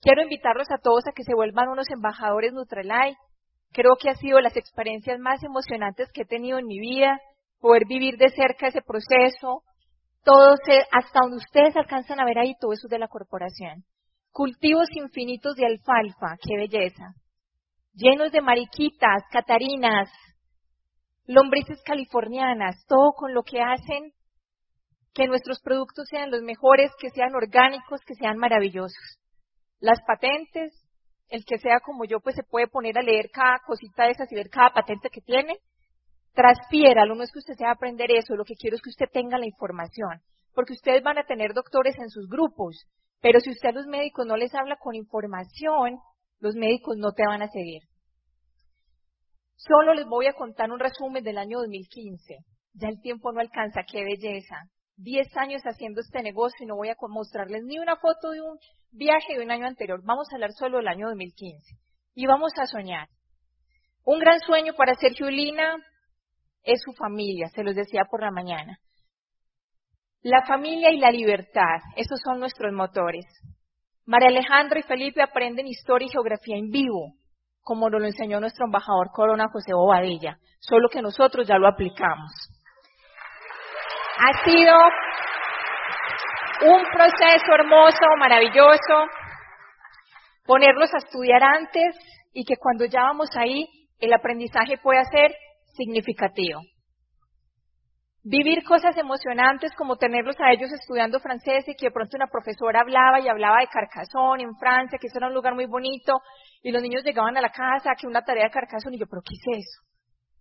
[0.00, 3.16] Quiero invitarlos a todos a que se vuelvan unos embajadores Nutralai.
[3.72, 7.18] Creo que ha sido las experiencias más emocionantes que he tenido en mi vida,
[7.60, 9.62] poder vivir de cerca ese proceso,
[10.22, 10.54] todo
[10.92, 13.84] hasta donde ustedes alcanzan a ver ahí, todo eso de la corporación.
[14.36, 17.14] Cultivos infinitos de alfalfa, qué belleza.
[17.94, 20.10] Llenos de mariquitas, catarinas,
[21.24, 24.12] lombrices californianas, todo con lo que hacen
[25.14, 29.18] que nuestros productos sean los mejores, que sean orgánicos, que sean maravillosos.
[29.80, 30.84] Las patentes,
[31.30, 34.30] el que sea como yo, pues se puede poner a leer cada cosita de esas
[34.30, 35.60] y ver cada patente que tiene.
[36.34, 39.38] Transpiéralo, no es que usted sea aprender eso, lo que quiero es que usted tenga
[39.38, 40.20] la información,
[40.52, 42.86] porque ustedes van a tener doctores en sus grupos,
[43.20, 45.98] pero si usted a los médicos no les habla con información,
[46.40, 47.82] los médicos no te van a seguir.
[49.56, 52.36] Solo les voy a contar un resumen del año 2015.
[52.74, 54.56] Ya el tiempo no alcanza, qué belleza.
[54.96, 58.58] Diez años haciendo este negocio y no voy a mostrarles ni una foto de un
[58.92, 60.00] viaje de un año anterior.
[60.04, 61.74] Vamos a hablar solo del año 2015.
[62.14, 63.08] Y vamos a soñar.
[64.04, 65.76] Un gran sueño para Sergio Lina
[66.62, 68.78] es su familia, se los decía por la mañana.
[70.26, 73.24] La familia y la libertad, esos son nuestros motores.
[74.06, 77.12] María Alejandra y Felipe aprenden historia y geografía en vivo,
[77.62, 82.32] como nos lo enseñó nuestro embajador Corona José Bobadilla, solo que nosotros ya lo aplicamos.
[84.18, 84.74] Ha sido
[86.72, 89.06] un proceso hermoso, maravilloso,
[90.44, 91.94] ponerlos a estudiar antes
[92.32, 93.68] y que cuando ya vamos ahí,
[94.00, 95.32] el aprendizaje pueda ser
[95.76, 96.62] significativo.
[98.28, 102.80] Vivir cosas emocionantes como tenerlos a ellos estudiando francés y que de pronto una profesora
[102.80, 106.12] hablaba y hablaba de Carcassonne en Francia, que eso era un lugar muy bonito,
[106.60, 109.22] y los niños llegaban a la casa, que una tarea de Carcassonne, y yo, pero
[109.22, 109.80] ¿qué es eso?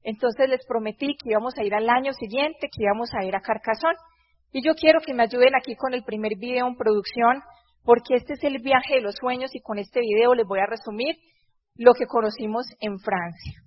[0.01, 3.41] Entonces les prometí que íbamos a ir al año siguiente, que íbamos a ir a
[3.41, 3.99] Carcassonne,
[4.51, 7.43] y yo quiero que me ayuden aquí con el primer video en producción,
[7.83, 10.65] porque este es el viaje de los sueños y con este video les voy a
[10.65, 11.17] resumir
[11.75, 13.61] lo que conocimos en Francia.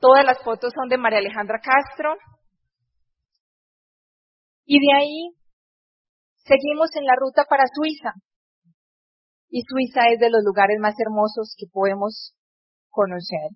[0.00, 2.16] Todas las fotos son de María Alejandra Castro,
[4.66, 5.30] y de ahí
[6.42, 8.12] seguimos en la ruta para Suiza.
[9.48, 12.34] Y Suiza es de los lugares más hermosos que podemos
[12.90, 13.54] conocer.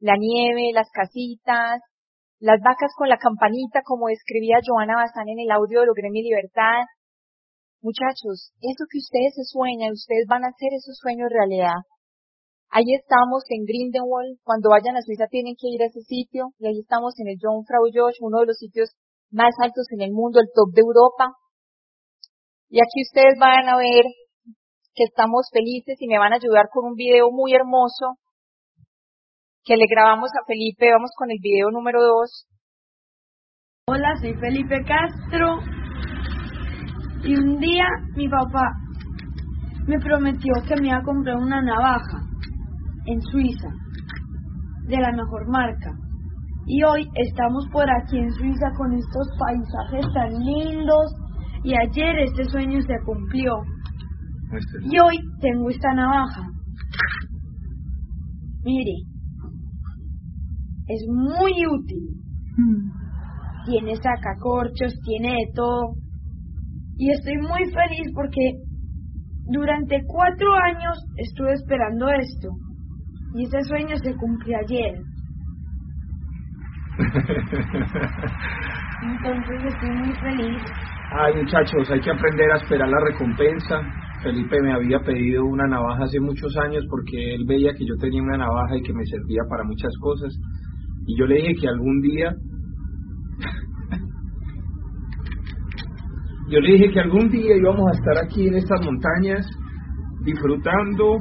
[0.00, 1.80] La nieve, las casitas,
[2.40, 6.22] las vacas con la campanita, como describía Joana Bazán en el audio de Logré mi
[6.22, 6.88] libertad.
[7.80, 11.84] Muchachos, eso que ustedes se sueñan, ustedes van a hacer esos sueños realidad.
[12.70, 16.66] Ahí estamos en Grindelwald, cuando vayan a Suiza tienen que ir a ese sitio, y
[16.66, 18.96] ahí estamos en el John Frau Josh, uno de los sitios
[19.34, 21.34] más altos en el mundo, el top de Europa.
[22.70, 24.04] Y aquí ustedes van a ver
[24.94, 28.16] que estamos felices y me van a ayudar con un video muy hermoso
[29.64, 30.90] que le grabamos a Felipe.
[30.92, 32.46] Vamos con el video número dos.
[33.86, 35.58] Hola, soy Felipe Castro.
[37.24, 38.70] Y un día mi papá
[39.86, 42.20] me prometió que me iba a comprar una navaja
[43.06, 43.68] en Suiza,
[44.86, 46.03] de la mejor marca.
[46.66, 51.14] Y hoy estamos por aquí en Suiza con estos paisajes tan lindos.
[51.62, 53.52] Y ayer este sueño se cumplió.
[54.90, 56.42] Y hoy tengo esta navaja.
[58.64, 58.94] Mire,
[60.88, 62.22] es muy útil.
[63.66, 65.94] Tiene sacacorchos, tiene de todo.
[66.96, 68.52] Y estoy muy feliz porque
[69.50, 72.48] durante cuatro años estuve esperando esto.
[73.34, 74.94] Y ese sueño se cumplió ayer.
[79.02, 80.62] Entonces estoy muy feliz.
[81.10, 83.82] Ay, muchachos, hay que aprender a esperar la recompensa.
[84.22, 88.22] Felipe me había pedido una navaja hace muchos años porque él veía que yo tenía
[88.22, 90.32] una navaja y que me servía para muchas cosas.
[91.06, 92.30] Y yo le dije que algún día...
[96.48, 99.46] yo le dije que algún día íbamos a estar aquí en estas montañas
[100.24, 101.18] disfrutando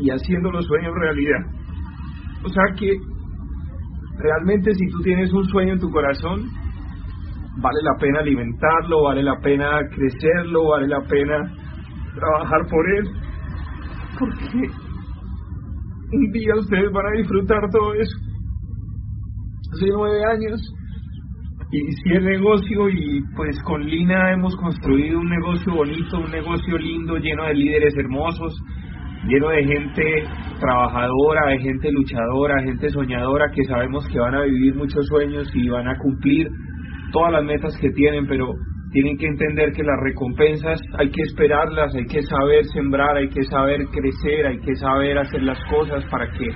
[0.00, 1.46] y haciendo los sueños realidad.
[2.44, 2.98] O sea que
[4.18, 6.42] realmente si tú tienes un sueño en tu corazón,
[7.58, 11.52] vale la pena alimentarlo, vale la pena crecerlo, vale la pena
[12.14, 13.04] trabajar por él,
[14.18, 14.70] porque
[16.12, 18.16] un día ustedes van a disfrutar todo eso.
[19.72, 20.60] Hace nueve años
[21.72, 27.16] inicié el negocio y pues con Lina hemos construido un negocio bonito, un negocio lindo,
[27.16, 28.54] lleno de líderes hermosos,
[29.24, 30.24] lleno de gente
[30.60, 35.68] trabajadora, de gente luchadora, gente soñadora que sabemos que van a vivir muchos sueños y
[35.68, 36.48] van a cumplir
[37.12, 38.52] todas las metas que tienen, pero
[38.92, 43.42] tienen que entender que las recompensas hay que esperarlas, hay que saber sembrar, hay que
[43.44, 46.48] saber crecer, hay que saber hacer las cosas para que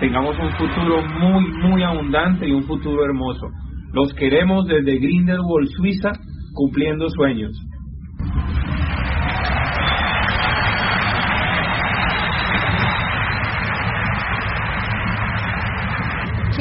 [0.00, 3.48] tengamos un futuro muy, muy abundante y un futuro hermoso.
[3.92, 6.12] Los queremos desde Grindelwald, Suiza,
[6.54, 7.50] cumpliendo sueños.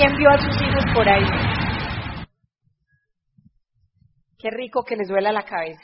[0.07, 1.25] ¿Quién vio a sus hijos por ahí?
[4.39, 5.83] Qué rico que les duela la cabeza.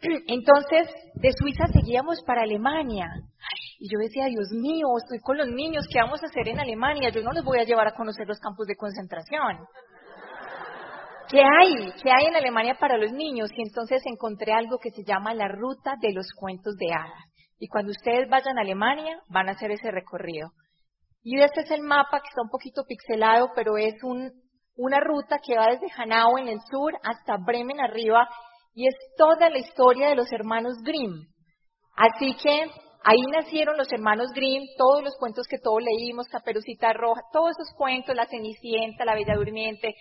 [0.28, 3.08] Entonces, de Suiza seguíamos para Alemania.
[3.80, 7.10] Y yo decía, Dios mío, estoy con los niños, ¿qué vamos a hacer en Alemania?
[7.10, 9.66] Yo no les voy a llevar a conocer los campos de concentración.
[11.28, 11.92] ¿qué hay?
[12.00, 13.50] ¿Qué hay en Alemania para los niños?
[13.56, 17.24] Y entonces encontré algo que se llama la ruta de los cuentos de hadas.
[17.58, 20.50] Y cuando ustedes vayan a Alemania, van a hacer ese recorrido.
[21.22, 24.32] Y este es el mapa que está un poquito pixelado, pero es un,
[24.76, 28.28] una ruta que va desde Hanau en el sur hasta Bremen arriba
[28.74, 31.26] y es toda la historia de los hermanos Grimm.
[31.96, 32.70] Así que
[33.04, 37.76] ahí nacieron los hermanos Grimm, todos los cuentos que todos leímos, Caperucita Roja, todos esos
[37.76, 39.94] cuentos, La Cenicienta, La Bella Durmiente,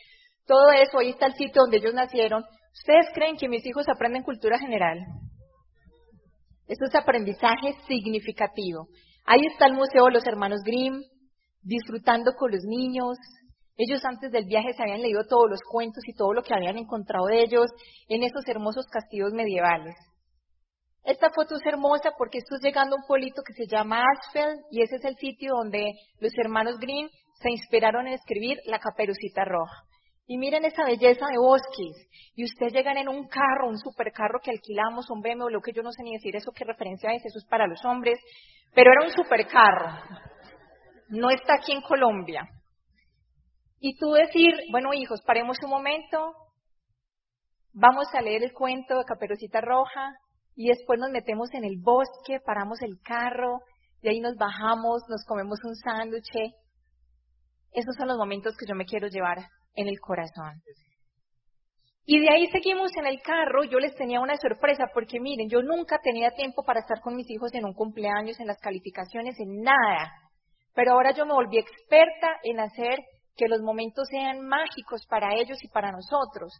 [0.46, 2.44] todo eso, ahí está el sitio donde ellos nacieron.
[2.74, 5.00] ¿Ustedes creen que mis hijos aprenden cultura general?
[6.68, 8.88] Eso es aprendizaje significativo.
[9.32, 11.04] Ahí está el Museo de los Hermanos Grimm,
[11.62, 13.16] disfrutando con los niños.
[13.78, 16.80] Ellos antes del viaje se habían leído todos los cuentos y todo lo que habían
[16.80, 17.68] encontrado de ellos
[18.08, 19.94] en esos hermosos castillos medievales.
[21.04, 24.82] Esta foto es hermosa porque estoy llegando a un pueblito que se llama Asfeld y
[24.82, 25.86] ese es el sitio donde
[26.20, 27.08] los hermanos Grimm
[27.40, 29.89] se inspiraron en escribir La Caperucita Roja.
[30.32, 32.08] Y miren esa belleza de bosques.
[32.36, 35.82] Y ustedes llegan en un carro, un supercarro que alquilamos, un BMW, lo que yo
[35.82, 38.20] no sé ni decir eso qué referencia es, eso es para los hombres.
[38.76, 39.90] Pero era un supercarro.
[41.08, 42.48] No está aquí en Colombia.
[43.80, 46.36] Y tú decir, bueno hijos, paremos un momento,
[47.74, 50.14] vamos a leer el cuento de Caperucita Roja
[50.56, 53.62] y después nos metemos en el bosque, paramos el carro,
[54.04, 56.30] y ahí nos bajamos, nos comemos un sándwich.
[57.72, 59.40] Esos son los momentos que yo me quiero llevar
[59.80, 60.62] en el corazón.
[62.06, 65.62] Y de ahí seguimos en el carro, yo les tenía una sorpresa, porque miren, yo
[65.62, 69.62] nunca tenía tiempo para estar con mis hijos en un cumpleaños, en las calificaciones, en
[69.62, 70.12] nada.
[70.74, 72.98] Pero ahora yo me volví experta en hacer
[73.38, 76.52] que los momentos sean mágicos para ellos y para nosotros.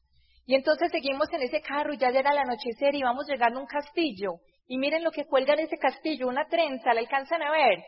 [0.46, 3.68] Y entonces seguimos en ese carro ya era el anochecer y vamos llegando a un
[3.68, 4.34] castillo.
[4.68, 7.84] Y miren lo que cuelga en ese castillo, una trenza, ¿la alcanzan a ver?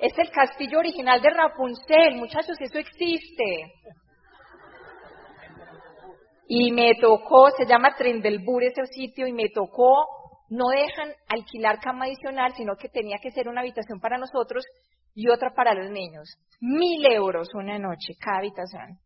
[0.00, 3.70] Es el castillo original de Rapunzel, muchachos, eso existe.
[6.46, 10.06] Y me tocó, se llama Trendelbur ese sitio, y me tocó,
[10.48, 14.64] no dejan alquilar cama adicional, sino que tenía que ser una habitación para nosotros
[15.14, 16.28] y otra para los niños.
[16.60, 18.98] Mil euros una noche, cada habitación.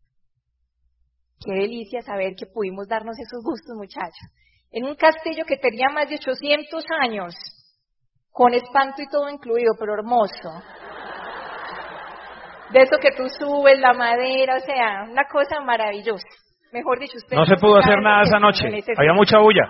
[1.39, 4.27] Qué delicia saber que pudimos darnos esos gustos, muchachos.
[4.71, 7.33] En un castillo que tenía más de 800 años,
[8.31, 10.51] con espanto y todo incluido, pero hermoso.
[12.71, 16.27] De eso que tú subes, la madera, o sea, una cosa maravillosa.
[16.71, 17.35] Mejor dicho, usted.
[17.35, 18.67] No se pudo hacer nada esa noche.
[18.97, 19.63] Había mucha bulla.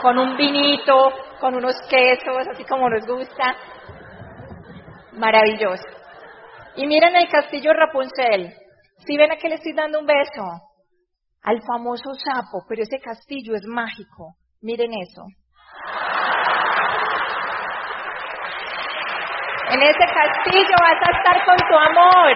[0.00, 3.54] Con un vinito, con unos quesos, así como nos gusta.
[5.12, 5.84] Maravilloso.
[6.76, 8.54] Y miren el castillo Rapunzel.
[9.04, 10.42] Si ven a que le estoy dando un beso
[11.42, 14.36] al famoso sapo, pero ese castillo es mágico.
[14.62, 15.22] Miren eso.
[19.72, 22.34] En ese castillo vas a estar con tu amor.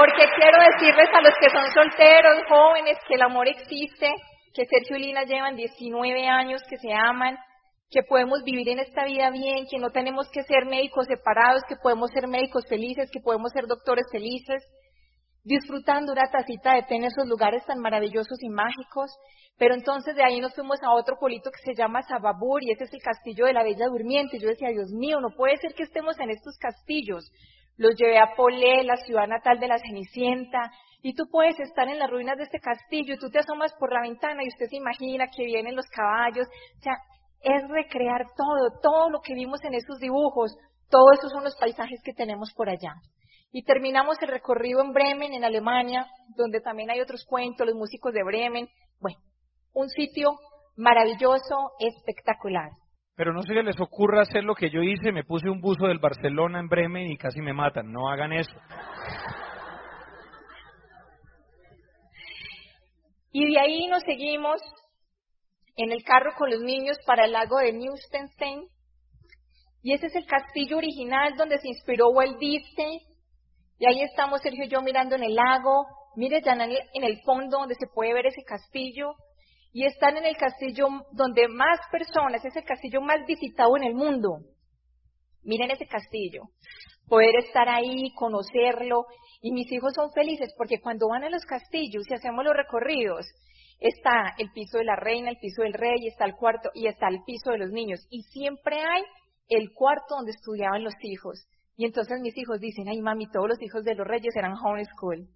[0.00, 4.08] Porque quiero decirles a los que son solteros, jóvenes, que el amor existe,
[4.54, 7.36] que Sergio y Lina llevan 19 años, que se aman,
[7.90, 11.76] que podemos vivir en esta vida bien, que no tenemos que ser médicos separados, que
[11.76, 14.64] podemos ser médicos felices, que podemos ser doctores felices,
[15.44, 19.10] disfrutando una tacita de té en esos lugares tan maravillosos y mágicos.
[19.58, 22.84] Pero entonces de ahí nos fuimos a otro pueblito que se llama Sababur y ese
[22.84, 24.38] es el castillo de la Bella Durmiente.
[24.38, 27.30] Yo decía, Dios mío, no puede ser que estemos en estos castillos.
[27.80, 31.98] Los llevé a Polé, la ciudad natal de la Cenicienta, y tú puedes estar en
[31.98, 34.76] las ruinas de este castillo y tú te asomas por la ventana y usted se
[34.76, 36.46] imagina que vienen los caballos.
[36.46, 36.92] O sea,
[37.40, 40.54] es recrear todo, todo lo que vimos en esos dibujos,
[40.90, 42.96] todos esos son los paisajes que tenemos por allá.
[43.50, 48.12] Y terminamos el recorrido en Bremen, en Alemania, donde también hay otros cuentos, los músicos
[48.12, 48.68] de Bremen.
[49.00, 49.20] Bueno,
[49.72, 50.32] un sitio
[50.76, 52.72] maravilloso, espectacular.
[53.20, 55.98] Pero no se les ocurra hacer lo que yo hice, me puse un buzo del
[55.98, 57.92] Barcelona en Bremen y casi me matan.
[57.92, 58.56] No hagan eso.
[63.30, 64.62] Y de ahí nos seguimos
[65.76, 68.62] en el carro con los niños para el lago de Neustenstein.
[69.82, 73.02] Y ese es el castillo original donde se inspiró Walt Disney.
[73.78, 75.84] Y ahí estamos Sergio y yo mirando en el lago.
[76.16, 79.12] Mire ya en el fondo donde se puede ver ese castillo
[79.72, 83.94] y están en el castillo donde más personas, es el castillo más visitado en el
[83.94, 84.38] mundo.
[85.42, 86.42] Miren ese castillo,
[87.08, 89.06] poder estar ahí, conocerlo,
[89.40, 93.26] y mis hijos son felices porque cuando van a los castillos y hacemos los recorridos,
[93.78, 97.08] está el piso de la reina, el piso del rey, está el cuarto y está
[97.08, 99.02] el piso de los niños, y siempre hay
[99.48, 101.46] el cuarto donde estudiaban los hijos.
[101.76, 105.28] Y entonces mis hijos dicen, ay mami, todos los hijos de los reyes eran homeschool.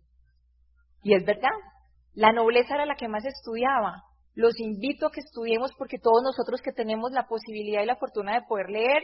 [1.02, 1.56] Y es verdad,
[2.12, 4.02] la nobleza era la que más estudiaba,
[4.34, 8.34] los invito a que estudiemos porque todos nosotros que tenemos la posibilidad y la fortuna
[8.34, 9.02] de poder leer,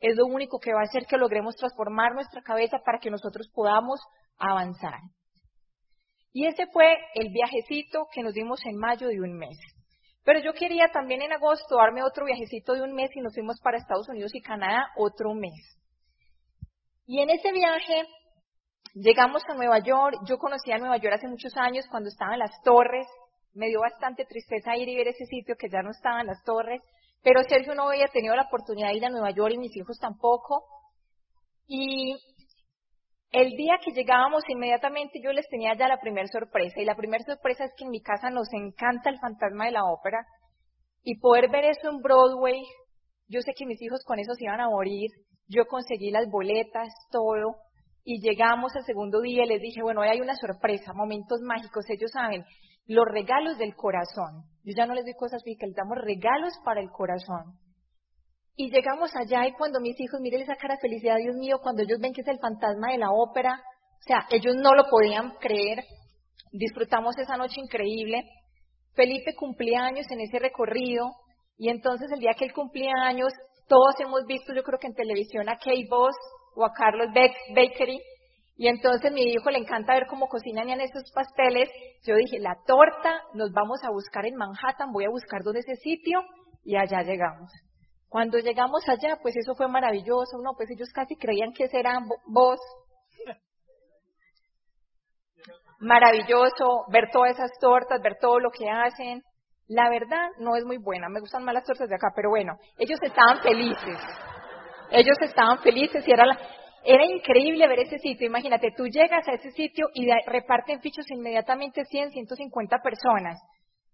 [0.00, 3.48] es lo único que va a hacer que logremos transformar nuestra cabeza para que nosotros
[3.52, 4.00] podamos
[4.38, 5.00] avanzar.
[6.32, 9.58] Y ese fue el viajecito que nos dimos en mayo de un mes.
[10.24, 13.58] Pero yo quería también en agosto darme otro viajecito de un mes y nos fuimos
[13.60, 15.78] para Estados Unidos y Canadá otro mes.
[17.06, 18.06] Y en ese viaje
[18.94, 20.18] llegamos a Nueva York.
[20.28, 23.06] Yo conocí a Nueva York hace muchos años cuando estaban las torres.
[23.54, 26.80] Me dio bastante tristeza ir y ver ese sitio que ya no estaban las torres.
[27.22, 29.98] Pero Sergio no había tenido la oportunidad de ir a Nueva York y mis hijos
[29.98, 30.64] tampoco.
[31.66, 32.16] Y
[33.30, 36.80] el día que llegábamos, inmediatamente yo les tenía ya la primera sorpresa.
[36.80, 39.84] Y la primera sorpresa es que en mi casa nos encanta el fantasma de la
[39.84, 40.24] ópera.
[41.02, 42.62] Y poder ver eso en Broadway,
[43.28, 45.10] yo sé que mis hijos con eso se iban a morir.
[45.48, 47.56] Yo conseguí las boletas, todo.
[48.04, 51.84] Y llegamos el segundo día y les dije, bueno, hoy hay una sorpresa, momentos mágicos.
[51.90, 52.44] Ellos saben,
[52.88, 54.44] los regalos del corazón.
[54.64, 57.54] Yo ya no les doy cosas físicas, les damos regalos para el corazón.
[58.56, 61.82] Y llegamos allá y cuando mis hijos, miren esa cara de felicidad, Dios mío, cuando
[61.82, 65.32] ellos ven que es el fantasma de la ópera, o sea, ellos no lo podían
[65.38, 65.84] creer.
[66.50, 68.24] Disfrutamos esa noche increíble.
[68.94, 71.10] Felipe cumplía años en ese recorrido
[71.58, 73.32] y entonces el día que él cumplía años,
[73.68, 76.16] todos hemos visto, yo creo que en televisión, a Kay Boss
[76.56, 77.08] o a Carlos
[77.54, 78.00] Bakery,
[78.58, 81.70] y entonces mi hijo le encanta ver cómo cocinan en esos pasteles.
[82.04, 85.68] Yo dije, la torta, nos vamos a buscar en Manhattan, voy a buscar dónde es
[85.68, 86.22] ese sitio,
[86.64, 87.52] y allá llegamos.
[88.08, 90.54] Cuando llegamos allá, pues eso fue maravilloso, ¿no?
[90.56, 92.58] Pues ellos casi creían que ese era vos.
[95.78, 99.22] Maravilloso ver todas esas tortas, ver todo lo que hacen.
[99.68, 102.54] La verdad no es muy buena, me gustan más las tortas de acá, pero bueno,
[102.76, 104.00] ellos estaban felices.
[104.90, 106.38] Ellos estaban felices y era la,
[106.90, 108.26] era increíble ver ese sitio.
[108.26, 113.38] Imagínate, tú llegas a ese sitio y reparten fichos inmediatamente 100, 150 personas.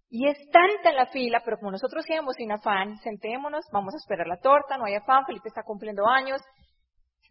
[0.08, 4.28] Y es tanta la fila, pero como nosotros íbamos sin afán, sentémonos, vamos a esperar
[4.28, 6.40] la torta, no hay afán, Felipe está cumpliendo años,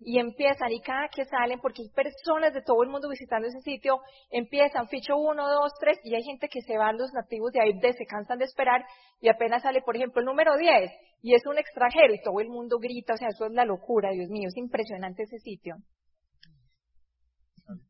[0.05, 3.59] y empiezan, y cada que salen, porque hay personas de todo el mundo visitando ese
[3.61, 3.99] sitio,
[4.29, 7.71] empiezan ficho uno, dos, tres, y hay gente que se va, los nativos de ahí
[7.81, 8.85] se cansan de esperar,
[9.19, 10.91] y apenas sale, por ejemplo, el número 10,
[11.21, 14.11] y es un extranjero, y todo el mundo grita, o sea, eso es la locura,
[14.11, 15.75] Dios mío, es impresionante ese sitio.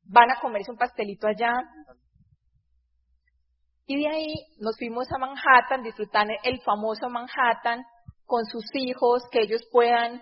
[0.05, 1.53] Van a comerse un pastelito allá,
[3.85, 7.83] y de ahí nos fuimos a Manhattan, disfrutar el famoso Manhattan
[8.25, 10.21] con sus hijos, que ellos puedan.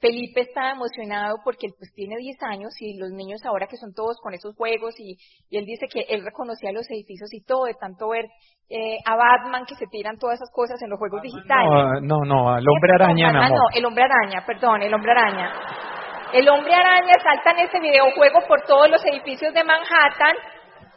[0.00, 3.92] Felipe está emocionado porque él pues tiene 10 años y los niños ahora que son
[3.94, 5.16] todos con esos juegos y,
[5.50, 8.26] él dice que él reconocía los edificios y todo, de tanto ver
[8.70, 12.02] eh, a Batman que se tiran todas esas cosas en los juegos digitales.
[12.02, 15.50] No, no, no, el hombre araña, no, no, el hombre araña, perdón, el hombre araña.
[16.32, 20.36] El hombre araña salta en ese videojuego por todos los edificios de Manhattan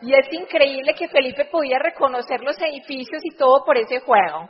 [0.02, 4.49] y es increíble que Felipe podía reconocer los edificios y todo por ese juego.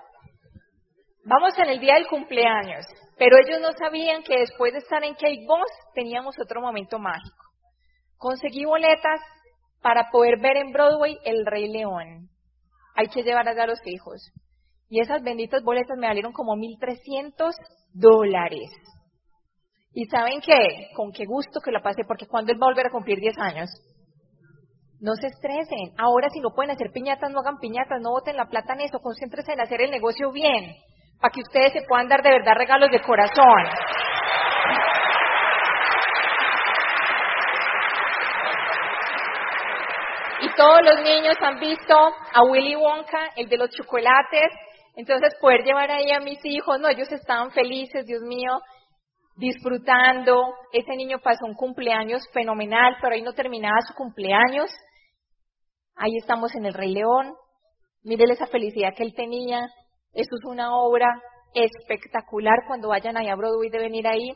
[1.23, 2.83] Vamos en el día del cumpleaños,
[3.21, 7.45] pero ellos no sabían que después de estar en Cake Boss teníamos otro momento mágico.
[8.17, 9.21] Conseguí boletas
[9.79, 12.29] para poder ver en Broadway El Rey León.
[12.95, 14.27] Hay que llevar allá a los hijos.
[14.89, 17.51] Y esas benditas boletas me valieron como 1.300
[17.93, 18.71] dólares.
[19.93, 20.87] ¿Y saben qué?
[20.95, 23.37] Con qué gusto que la pasé, porque cuando él va a volver a cumplir 10
[23.37, 23.69] años.
[24.99, 25.93] No se estresen.
[25.99, 28.97] Ahora si no pueden hacer piñatas, no hagan piñatas, no boten la plata en eso,
[28.97, 30.73] concéntrense en hacer el negocio bien,
[31.21, 33.63] para que ustedes se puedan dar de verdad regalos de corazón.
[40.41, 44.49] Y todos los niños han visto a Willy Wonka, el de los chocolates,
[44.95, 48.59] entonces poder llevar ahí a mis hijos, no, ellos estaban felices, Dios mío,
[49.37, 50.55] disfrutando.
[50.73, 54.71] Ese niño pasó un cumpleaños fenomenal, pero ahí no terminaba su cumpleaños.
[55.95, 57.35] Ahí estamos en el Rey León.
[58.03, 59.67] Mírenle esa felicidad que él tenía.
[60.13, 61.07] Eso es una obra
[61.53, 62.65] espectacular.
[62.67, 64.33] Cuando vayan allá a Broadway de venir ahí.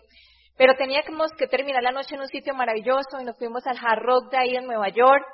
[0.58, 4.30] Pero teníamos que terminar la noche en un sitio maravilloso y nos fuimos al Hard
[4.32, 5.26] de ahí en Nueva York.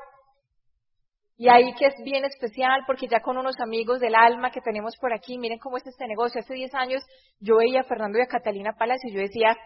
[1.38, 4.96] Y ahí que es bien especial porque ya con unos amigos del alma que tenemos
[4.98, 6.40] por aquí, miren cómo es este negocio.
[6.40, 7.04] Hace 10 años
[7.40, 9.58] yo veía a Fernando y a Catalina Palacio y yo decía,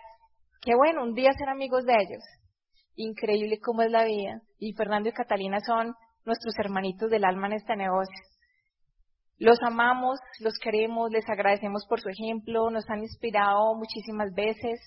[0.61, 2.23] qué bueno, un día ser amigos de ellos.
[2.95, 4.41] Increíble cómo es la vida.
[4.57, 5.93] Y Fernando y Catalina son
[6.26, 8.34] nuestros hermanitos del alma en este negocio.
[9.38, 14.79] Los amamos, los queremos, les agradecemos por su ejemplo, nos han inspirado muchísimas veces.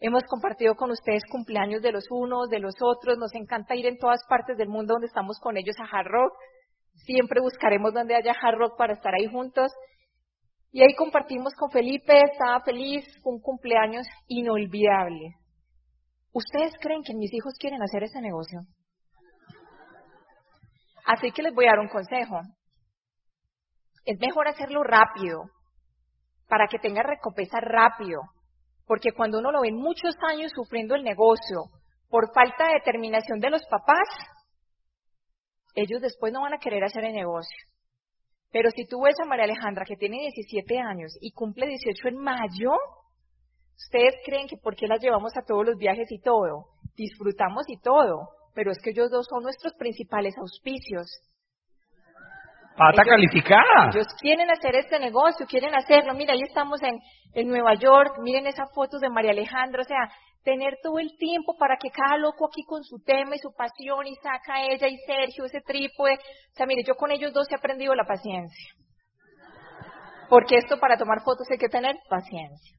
[0.00, 3.16] Hemos compartido con ustedes cumpleaños de los unos, de los otros.
[3.18, 6.32] Nos encanta ir en todas partes del mundo donde estamos con ellos a Hard Rock.
[7.06, 9.70] Siempre buscaremos donde haya Hard Rock para estar ahí juntos.
[10.72, 15.36] Y ahí compartimos con Felipe, estaba feliz, un cumpleaños inolvidable.
[16.32, 18.58] ¿Ustedes creen que mis hijos quieren hacer ese negocio?
[21.06, 22.40] Así que les voy a dar un consejo.
[24.04, 25.44] Es mejor hacerlo rápido,
[26.48, 28.20] para que tenga recompensa rápido.
[28.86, 31.70] Porque cuando uno lo ve muchos años sufriendo el negocio
[32.10, 34.08] por falta de determinación de los papás,
[35.74, 37.58] ellos después no van a querer hacer el negocio.
[38.52, 42.18] Pero si tú ves a María Alejandra que tiene 17 años y cumple 18 en
[42.18, 42.70] mayo,
[43.76, 47.80] ustedes creen que por qué la llevamos a todos los viajes y todo, disfrutamos y
[47.80, 51.06] todo, pero es que ellos dos son nuestros principales auspicios.
[52.76, 53.90] Pata calificada.
[53.92, 56.12] Ellos quieren hacer este negocio, quieren hacerlo.
[56.14, 56.98] Mira, ahí estamos en,
[57.34, 60.10] en Nueva York, miren esas fotos de María Alejandra, o sea,
[60.42, 64.06] tener todo el tiempo para que cada loco aquí con su tema y su pasión
[64.06, 66.14] y saca a ella y Sergio ese trípode.
[66.14, 68.74] O sea, mire, yo con ellos dos he aprendido la paciencia.
[70.28, 72.76] Porque esto para tomar fotos hay que tener paciencia.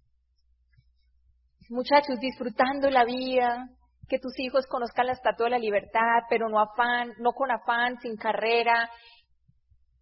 [1.70, 3.68] Muchachos, disfrutando la vida,
[4.08, 7.98] que tus hijos conozcan la estatua de la libertad, pero no afán, no con afán,
[8.02, 8.90] sin carrera,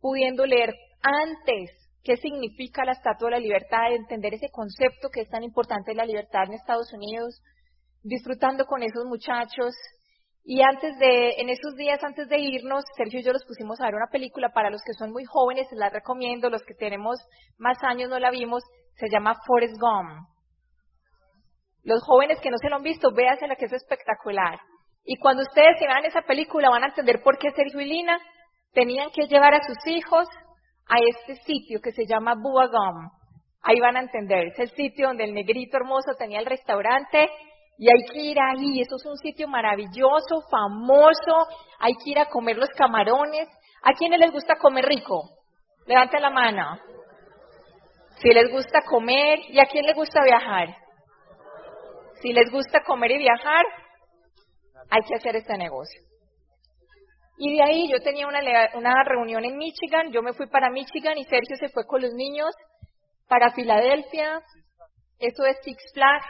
[0.03, 1.71] pudiendo leer antes
[2.03, 5.95] qué significa la estatua de la libertad, entender ese concepto que es tan importante de
[5.95, 7.41] la libertad en Estados Unidos,
[8.03, 9.73] disfrutando con esos muchachos.
[10.43, 13.85] Y antes de, en esos días antes de irnos, Sergio y yo los pusimos a
[13.85, 17.17] ver una película para los que son muy jóvenes, la recomiendo, los que tenemos
[17.57, 18.61] más años no la vimos,
[18.97, 20.27] se llama Forrest Gump.
[21.83, 24.59] Los jóvenes que no se lo han visto, la que es espectacular.
[25.05, 28.19] Y cuando ustedes se vean esa película van a entender por qué Sergio y Lina
[28.73, 30.27] tenían que llevar a sus hijos
[30.87, 33.09] a este sitio que se llama Buagum.
[33.61, 37.29] Ahí van a entender, es el sitio donde el negrito hermoso tenía el restaurante
[37.77, 41.47] y hay que ir ahí, eso es un sitio maravilloso, famoso,
[41.79, 43.47] hay que ir a comer los camarones.
[43.81, 45.29] ¿A quiénes les gusta comer rico?
[45.87, 46.77] Levanten la mano.
[48.17, 50.75] Si les gusta comer, ¿y a quién les gusta viajar?
[52.21, 53.65] Si les gusta comer y viajar,
[54.89, 56.01] hay que hacer este negocio.
[57.37, 58.39] Y de ahí yo tenía una,
[58.75, 62.13] una reunión en Michigan, yo me fui para Michigan y Sergio se fue con los
[62.13, 62.53] niños
[63.27, 64.41] para Filadelfia,
[65.19, 66.25] eso es Six Flags.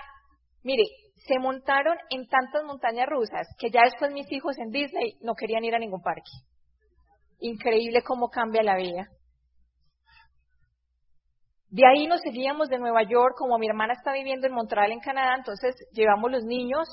[0.63, 0.83] Mire,
[1.27, 5.63] se montaron en tantas montañas rusas que ya después mis hijos en Disney no querían
[5.63, 6.31] ir a ningún parque.
[7.39, 9.07] Increíble cómo cambia la vida.
[11.69, 14.99] De ahí nos seguíamos de Nueva York, como mi hermana está viviendo en Montreal, en
[14.99, 16.87] Canadá, entonces llevamos los niños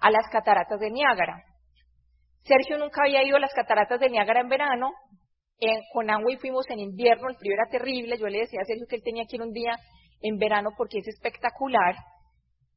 [0.00, 1.40] a las cataratas de Niágara.
[2.44, 4.92] Sergio nunca había ido a las cataratas de Niágara en verano,
[5.92, 8.96] con y fuimos en invierno, el frío era terrible, yo le decía a Sergio que
[8.96, 9.76] él tenía que ir un día
[10.20, 11.94] en verano porque es espectacular.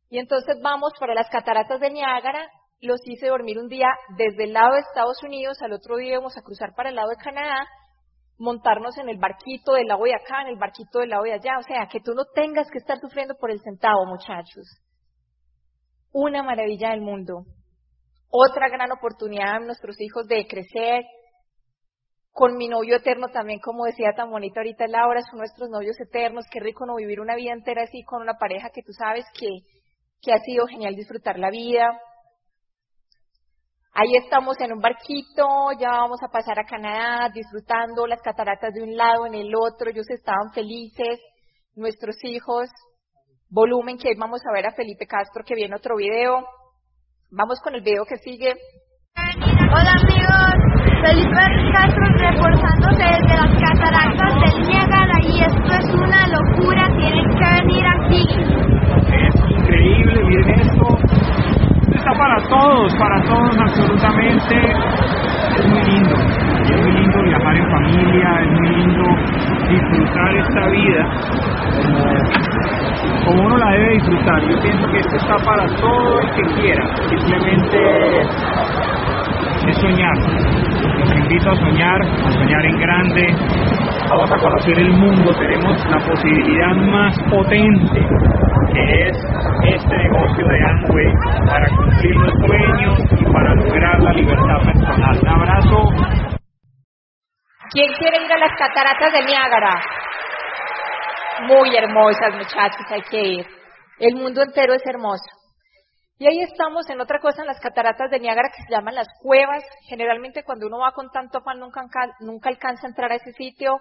[0.10, 2.48] Y entonces vamos para las cataratas de Niágara,
[2.80, 6.38] los hice dormir un día desde el lado de Estados Unidos, al otro día íbamos
[6.38, 7.68] a cruzar para el lado de Canadá,
[8.38, 11.58] montarnos en el barquito del lado de acá, en el barquito del lado de allá,
[11.60, 14.66] o sea, que tú no tengas que estar sufriendo por el centavo, muchachos.
[16.14, 17.44] Una maravilla del mundo
[18.30, 21.04] otra gran oportunidad a nuestros hijos de crecer.
[22.32, 26.46] Con mi novio eterno también, como decía tan bonito ahorita Laura, son nuestros novios eternos.
[26.52, 29.48] Qué rico no vivir una vida entera así con una pareja que tú sabes que,
[30.22, 32.00] que ha sido genial disfrutar la vida.
[34.00, 38.84] Ahí estamos en un barquito, ya vamos a pasar a Canadá, disfrutando las cataratas de
[38.84, 41.20] un lado, en el otro, ellos estaban felices,
[41.74, 42.70] nuestros hijos.
[43.50, 46.46] Volumen que vamos a ver a Felipe Castro que viene otro video.
[47.32, 48.54] Vamos con el video que sigue.
[49.70, 50.56] Hola amigos,
[51.04, 57.48] Felipe Castro reportándose desde las cataratas del Niágara y esto es una locura, tienen que
[57.62, 58.24] venir aquí.
[59.12, 60.88] Es increíble, miren esto.
[61.98, 64.56] Está para todos, para todos absolutamente.
[65.60, 66.16] Es muy lindo,
[66.70, 69.04] es muy lindo viajar en familia, es muy lindo
[69.70, 71.04] disfrutar esta vida
[73.28, 74.42] como uno la debe disfrutar.
[74.42, 78.22] Yo pienso que esto está para todo el que quiera, simplemente
[79.68, 80.18] es soñar.
[81.00, 83.36] Los invito a soñar, a soñar en grande.
[84.10, 88.00] Vamos a conocer el mundo, tenemos la posibilidad más potente
[88.74, 89.18] que es
[89.76, 91.14] este negocio de Amway
[91.46, 95.20] para cumplir los sueños y para lograr la libertad personal.
[95.22, 96.37] Un abrazo.
[97.72, 99.82] ¿Quién quiere ir a las cataratas de Niágara?
[101.44, 103.48] muy hermosas, muchachos, hay que ir.
[104.00, 105.26] El mundo entero es hermoso.
[106.20, 109.08] Y ahí estamos en otra cosa, en las cataratas de Niágara que se llaman las
[109.22, 109.64] cuevas.
[109.88, 111.82] Generalmente cuando uno va con tanto afán nunca,
[112.22, 113.78] nunca alcanza a entrar a ese sitio.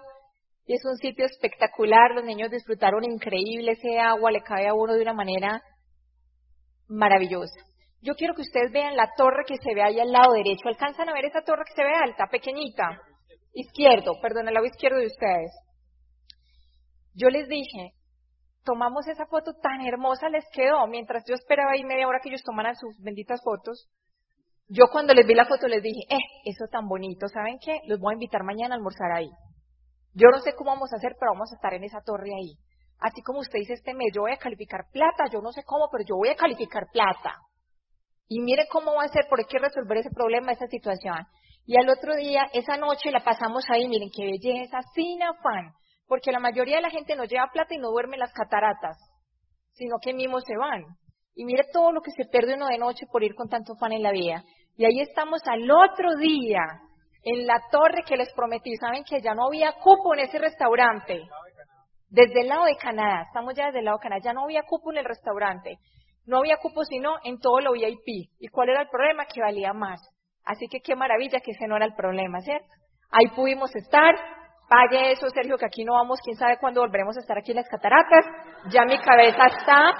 [0.67, 4.93] Y es un sitio espectacular, los niños disfrutaron increíble ese agua, le cae a uno
[4.93, 5.61] de una manera
[6.89, 7.59] maravillosa.
[8.01, 10.67] Yo quiero que ustedes vean la torre que se ve ahí al lado derecho.
[10.67, 12.99] ¿Alcanzan a ver esa torre que se ve alta, pequeñita?
[13.53, 15.51] Izquierdo, perdón, el lado izquierdo de ustedes.
[17.13, 17.93] Yo les dije,
[18.63, 22.43] tomamos esa foto tan hermosa, les quedó, mientras yo esperaba ahí media hora que ellos
[22.43, 23.89] tomaran sus benditas fotos.
[24.67, 27.79] Yo cuando les vi la foto les dije, eh, eso tan bonito, ¿saben qué?
[27.87, 29.29] Los voy a invitar mañana a almorzar ahí.
[30.13, 32.57] Yo no sé cómo vamos a hacer, pero vamos a estar en esa torre ahí.
[32.99, 35.87] Así como usted dice este mes, yo voy a calificar plata, yo no sé cómo,
[35.91, 37.35] pero yo voy a calificar plata.
[38.27, 41.15] Y mire cómo va a ser, por qué resolver ese problema, esa situación.
[41.67, 45.73] Y al otro día, esa noche la pasamos ahí, miren qué belleza, sin afán.
[46.07, 48.97] Porque la mayoría de la gente no lleva plata y no duerme en las cataratas,
[49.73, 50.85] sino que mismos se van.
[51.35, 53.91] Y mire todo lo que se pierde uno de noche por ir con tanto afán
[53.91, 54.45] en la vida.
[54.77, 56.61] Y ahí estamos al otro día,
[57.23, 58.73] en la torre que les prometí.
[58.77, 61.27] Saben que ya no había cupo en ese restaurante.
[62.09, 64.63] Desde el lado de Canadá, estamos ya desde el lado de Canadá, ya no había
[64.63, 65.79] cupo en el restaurante.
[66.25, 68.31] No había cupo sino en todo lo VIP.
[68.39, 69.25] ¿Y cuál era el problema?
[69.25, 69.99] Que valía más.
[70.47, 72.67] Así que qué maravilla que ese no era el problema, ¿cierto?
[73.11, 74.15] Ahí pudimos estar.
[74.69, 77.57] Pague eso, Sergio, que aquí no vamos, quién sabe cuándo volveremos a estar aquí en
[77.57, 78.25] las cataratas.
[78.69, 79.93] Ya mi cabeza está,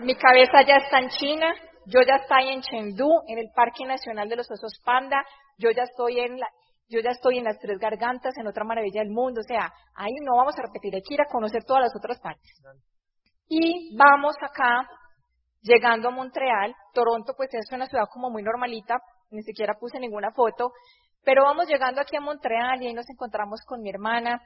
[0.00, 1.54] mi cabeza ya está en China,
[1.86, 5.24] yo ya estoy en Chengdu, en el Parque Nacional de los Osos Panda,
[5.56, 6.46] yo ya estoy en la,
[6.88, 10.12] yo ya estoy en las Tres Gargantas, en otra maravilla del mundo, o sea, ahí
[10.22, 12.50] no vamos a repetir, hay que ir a conocer todas las otras partes.
[13.48, 14.86] Y vamos acá,
[15.62, 18.98] llegando a Montreal, Toronto pues es una ciudad como muy normalita,
[19.34, 20.72] ni siquiera puse ninguna foto,
[21.24, 24.40] pero vamos llegando aquí a Montreal y ahí nos encontramos con mi hermana.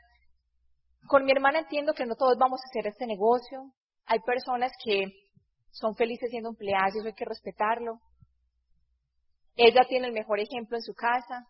[1.07, 3.73] Con mi hermana entiendo que no todos vamos a hacer este negocio.
[4.07, 5.07] Hay personas que
[5.71, 7.99] son felices siendo empleadas y eso hay que respetarlo.
[9.57, 11.45] Ella tiene el mejor ejemplo en su casa,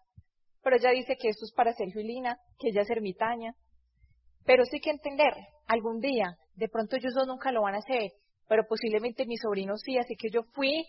[0.62, 3.52] pero ella dice que esto es para Sergio y Lina, que ella es ermitaña.
[4.44, 5.34] Pero sí que entender,
[5.66, 8.12] algún día, de pronto ellos dos nunca lo van a hacer,
[8.48, 10.84] pero posiblemente mis sobrinos sí, así que yo fui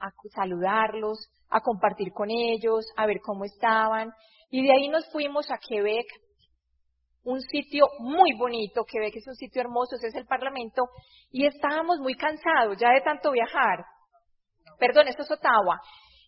[0.00, 1.18] a saludarlos,
[1.50, 4.10] a compartir con ellos, a ver cómo estaban,
[4.50, 6.06] y de ahí nos fuimos a Quebec,
[7.24, 10.88] un sitio muy bonito, Quebec es un sitio hermoso, ese es el Parlamento,
[11.30, 13.84] y estábamos muy cansados ya de tanto viajar.
[14.78, 15.80] Perdón, esto es Ottawa.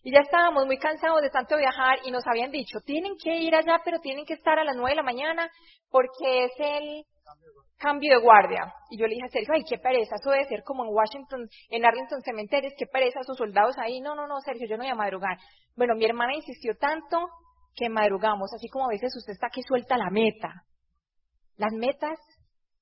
[0.03, 3.55] Y ya estábamos muy cansados de tanto viajar y nos habían dicho, tienen que ir
[3.55, 5.49] allá, pero tienen que estar a las nueve de la mañana
[5.89, 7.03] porque es el
[7.81, 8.73] cambio de guardia.
[8.89, 11.49] Y yo le dije a Sergio, ay, qué pereza, eso debe ser como en Washington,
[11.69, 13.99] en Arlington Cementerios, qué pereza, sus soldados ahí.
[13.99, 15.37] No, no, no, Sergio, yo no voy a madrugar.
[15.75, 17.27] Bueno, mi hermana insistió tanto
[17.75, 20.63] que madrugamos, así como a veces usted está que suelta la meta.
[21.57, 22.19] Las metas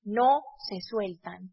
[0.04, 1.50] no se sueltan.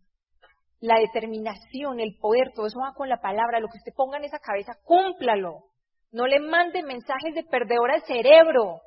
[0.79, 3.59] La determinación, el poder, todo eso va con la palabra.
[3.59, 5.63] Lo que usted ponga en esa cabeza, cúmplalo.
[6.11, 8.81] No le mande mensajes de perdedor al cerebro.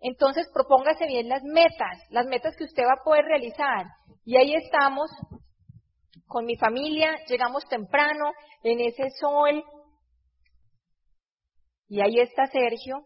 [0.00, 3.86] Entonces propóngase bien las metas, las metas que usted va a poder realizar.
[4.24, 5.10] Y ahí estamos
[6.26, 8.32] con mi familia, llegamos temprano
[8.62, 9.64] en ese sol.
[11.88, 13.02] Y ahí está Sergio.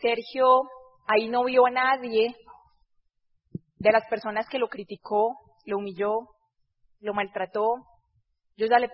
[0.00, 0.62] Sergio
[1.06, 2.34] ahí no vio a nadie
[3.76, 6.28] de las personas que lo criticó, lo humilló,
[7.00, 7.74] lo maltrató.
[8.60, 8.90] Yo ya le,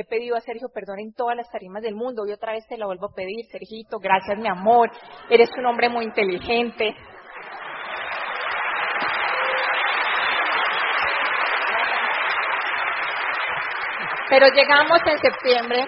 [0.00, 2.78] he pedido a Sergio perdón en todas las tarimas del mundo y otra vez te
[2.78, 4.92] lo vuelvo a pedir, Sergito, gracias mi amor,
[5.28, 6.94] eres un hombre muy inteligente.
[14.30, 15.84] Pero llegamos en septiembre.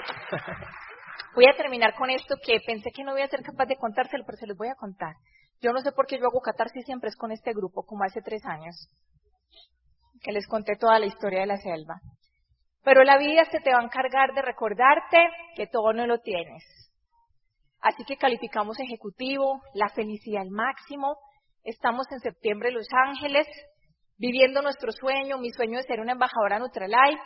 [1.36, 4.24] Voy a terminar con esto que pensé que no iba a ser capaz de contárselo,
[4.26, 5.14] pero se los voy a contar.
[5.62, 8.22] Yo no sé por qué yo hago catarsis siempre es con este grupo, como hace
[8.22, 8.74] tres años,
[10.20, 12.00] que les conté toda la historia de la selva.
[12.84, 15.18] Pero la vida se te va a encargar de recordarte
[15.56, 16.62] que todo no lo tienes.
[17.80, 21.16] Así que calificamos ejecutivo, la felicidad al máximo.
[21.64, 23.46] Estamos en septiembre en Los Ángeles,
[24.18, 27.22] viviendo nuestro sueño, mi sueño de ser una embajadora Nutralife.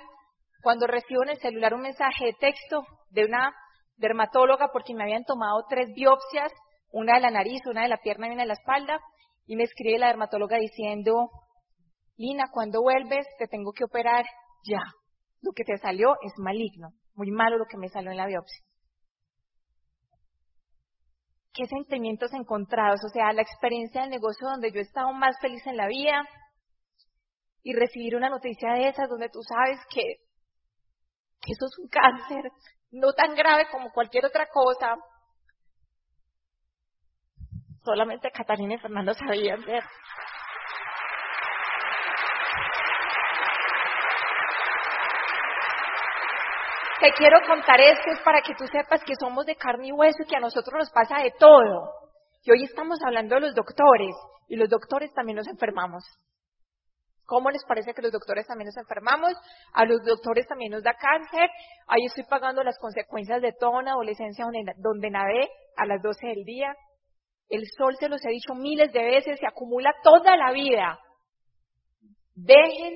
[0.62, 3.52] Cuando recibo en el celular un mensaje de texto de una
[3.96, 6.52] dermatóloga porque me habían tomado tres biopsias
[6.90, 8.98] una de la nariz, una de la pierna y una de la espalda,
[9.46, 11.30] y me escribe la dermatóloga diciendo,
[12.16, 14.24] Lina, cuando vuelves te tengo que operar
[14.64, 14.82] ya.
[15.42, 18.64] Lo que te salió es maligno, muy malo lo que me salió en la biopsia.
[21.52, 25.66] Qué sentimientos encontrados, o sea, la experiencia del negocio donde yo he estado más feliz
[25.66, 26.22] en la vida
[27.62, 30.02] y recibir una noticia de esas donde tú sabes que,
[31.40, 32.50] que eso es un cáncer,
[32.90, 34.96] no tan grave como cualquier otra cosa,
[37.84, 39.82] solamente Catalina y Fernando sabían ver.
[47.00, 50.18] Te quiero contar esto es para que tú sepas que somos de carne y hueso
[50.22, 51.92] y que a nosotros nos pasa de todo.
[52.42, 54.16] Y hoy estamos hablando de los doctores
[54.48, 56.02] y los doctores también nos enfermamos.
[57.24, 59.32] ¿Cómo les parece que los doctores también nos enfermamos?
[59.74, 61.48] A los doctores también nos da cáncer.
[61.86, 66.26] Ahí estoy pagando las consecuencias de toda una adolescencia donde, donde nadé a las 12
[66.26, 66.74] del día,
[67.48, 70.98] el sol, se los he dicho miles de veces, se acumula toda la vida.
[72.34, 72.94] Dejen,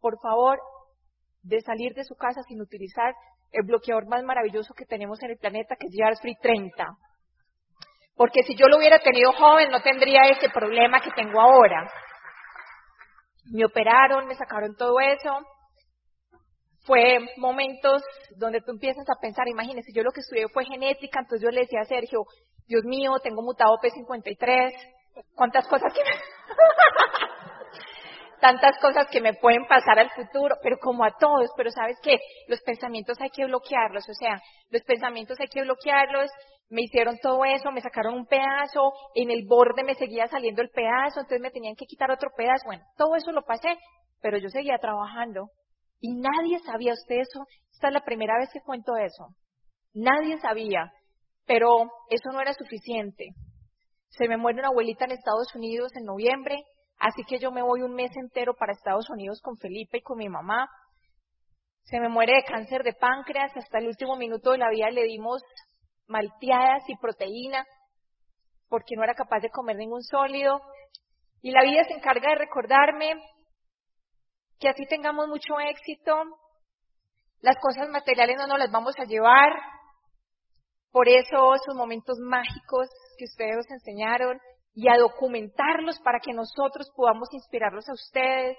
[0.00, 0.58] por favor,
[1.42, 3.14] de salir de su casa sin utilizar
[3.52, 6.86] el bloqueador más maravilloso que tenemos en el planeta, que es Yars Free 30.
[8.16, 11.90] Porque si yo lo hubiera tenido joven, no tendría ese problema que tengo ahora.
[13.52, 15.38] Me operaron, me sacaron todo eso.
[16.84, 18.02] Fue momentos
[18.36, 21.60] donde tú empiezas a pensar, imagínese, yo lo que estudié fue genética, entonces yo le
[21.60, 22.24] decía a Sergio,
[22.66, 24.72] Dios mío, tengo mutado P53,
[25.34, 26.00] cuántas cosas que.
[28.42, 32.18] tantas cosas que me pueden pasar al futuro, pero como a todos, pero sabes que
[32.48, 36.28] los pensamientos hay que bloquearlos, o sea, los pensamientos hay que bloquearlos,
[36.68, 40.70] me hicieron todo eso, me sacaron un pedazo, en el borde me seguía saliendo el
[40.70, 43.76] pedazo, entonces me tenían que quitar otro pedazo, bueno, todo eso lo pasé,
[44.20, 45.46] pero yo seguía trabajando
[46.00, 49.28] y nadie sabía usted eso, esta es la primera vez que cuento eso,
[49.94, 50.90] nadie sabía,
[51.46, 53.28] pero eso no era suficiente.
[54.08, 56.56] Se me muere una abuelita en Estados Unidos en noviembre,
[57.02, 60.18] Así que yo me voy un mes entero para Estados Unidos con Felipe y con
[60.18, 60.68] mi mamá.
[61.82, 65.02] Se me muere de cáncer de páncreas, hasta el último minuto de la vida le
[65.02, 65.42] dimos
[66.06, 67.66] malteadas y proteína,
[68.68, 70.60] porque no era capaz de comer ningún sólido.
[71.40, 73.20] Y la vida se encarga de recordarme
[74.60, 76.22] que así tengamos mucho éxito,
[77.40, 79.50] las cosas materiales no nos las vamos a llevar,
[80.92, 82.88] por eso esos momentos mágicos
[83.18, 84.38] que ustedes nos enseñaron,
[84.74, 88.56] y a documentarlos para que nosotros podamos inspirarlos a ustedes.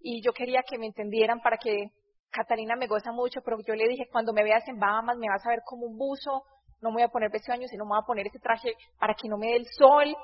[0.00, 1.90] Y yo quería que me entendieran para que
[2.30, 5.44] Catalina me goza mucho, pero yo le dije, cuando me veas en Bahamas me vas
[5.44, 6.42] a ver como un buzo,
[6.80, 9.28] no me voy a poner vestido sino me voy a poner ese traje para que
[9.28, 10.16] no me dé el sol.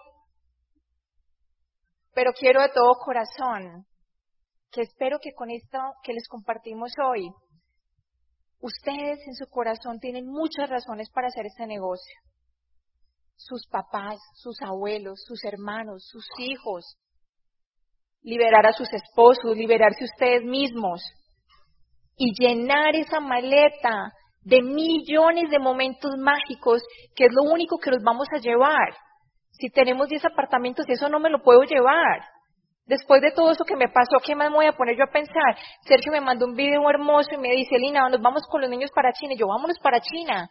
[2.14, 3.84] Pero quiero de todo corazón
[4.70, 7.30] que espero que con esto que les compartimos hoy,
[8.60, 12.27] ustedes en su corazón tienen muchas razones para hacer este negocio
[13.38, 16.98] sus papás, sus abuelos, sus hermanos, sus hijos,
[18.22, 21.00] liberar a sus esposos, liberarse ustedes mismos
[22.16, 24.12] y llenar esa maleta
[24.42, 26.82] de millones de momentos mágicos,
[27.14, 28.96] que es lo único que nos vamos a llevar.
[29.52, 32.22] Si tenemos 10 apartamentos, eso no me lo puedo llevar.
[32.86, 35.12] Después de todo eso que me pasó, ¿qué más me voy a poner yo a
[35.12, 35.56] pensar?
[35.82, 38.90] Sergio me mandó un video hermoso y me dice, Lina, nos vamos con los niños
[38.94, 39.34] para China.
[39.34, 40.48] Y yo, vámonos para China.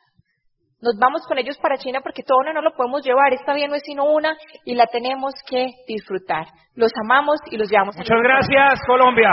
[0.79, 3.33] Nos vamos con ellos para China porque todo uno no lo podemos llevar.
[3.33, 6.45] Esta vida no es sino una y la tenemos que disfrutar.
[6.75, 7.97] Los amamos y los llevamos.
[7.97, 9.29] Muchas gracias, Colombia.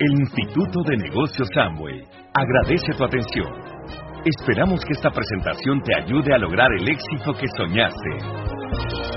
[0.00, 3.52] El Instituto de Negocios Samway agradece tu atención.
[4.24, 9.07] Esperamos que esta presentación te ayude a lograr el éxito que soñaste.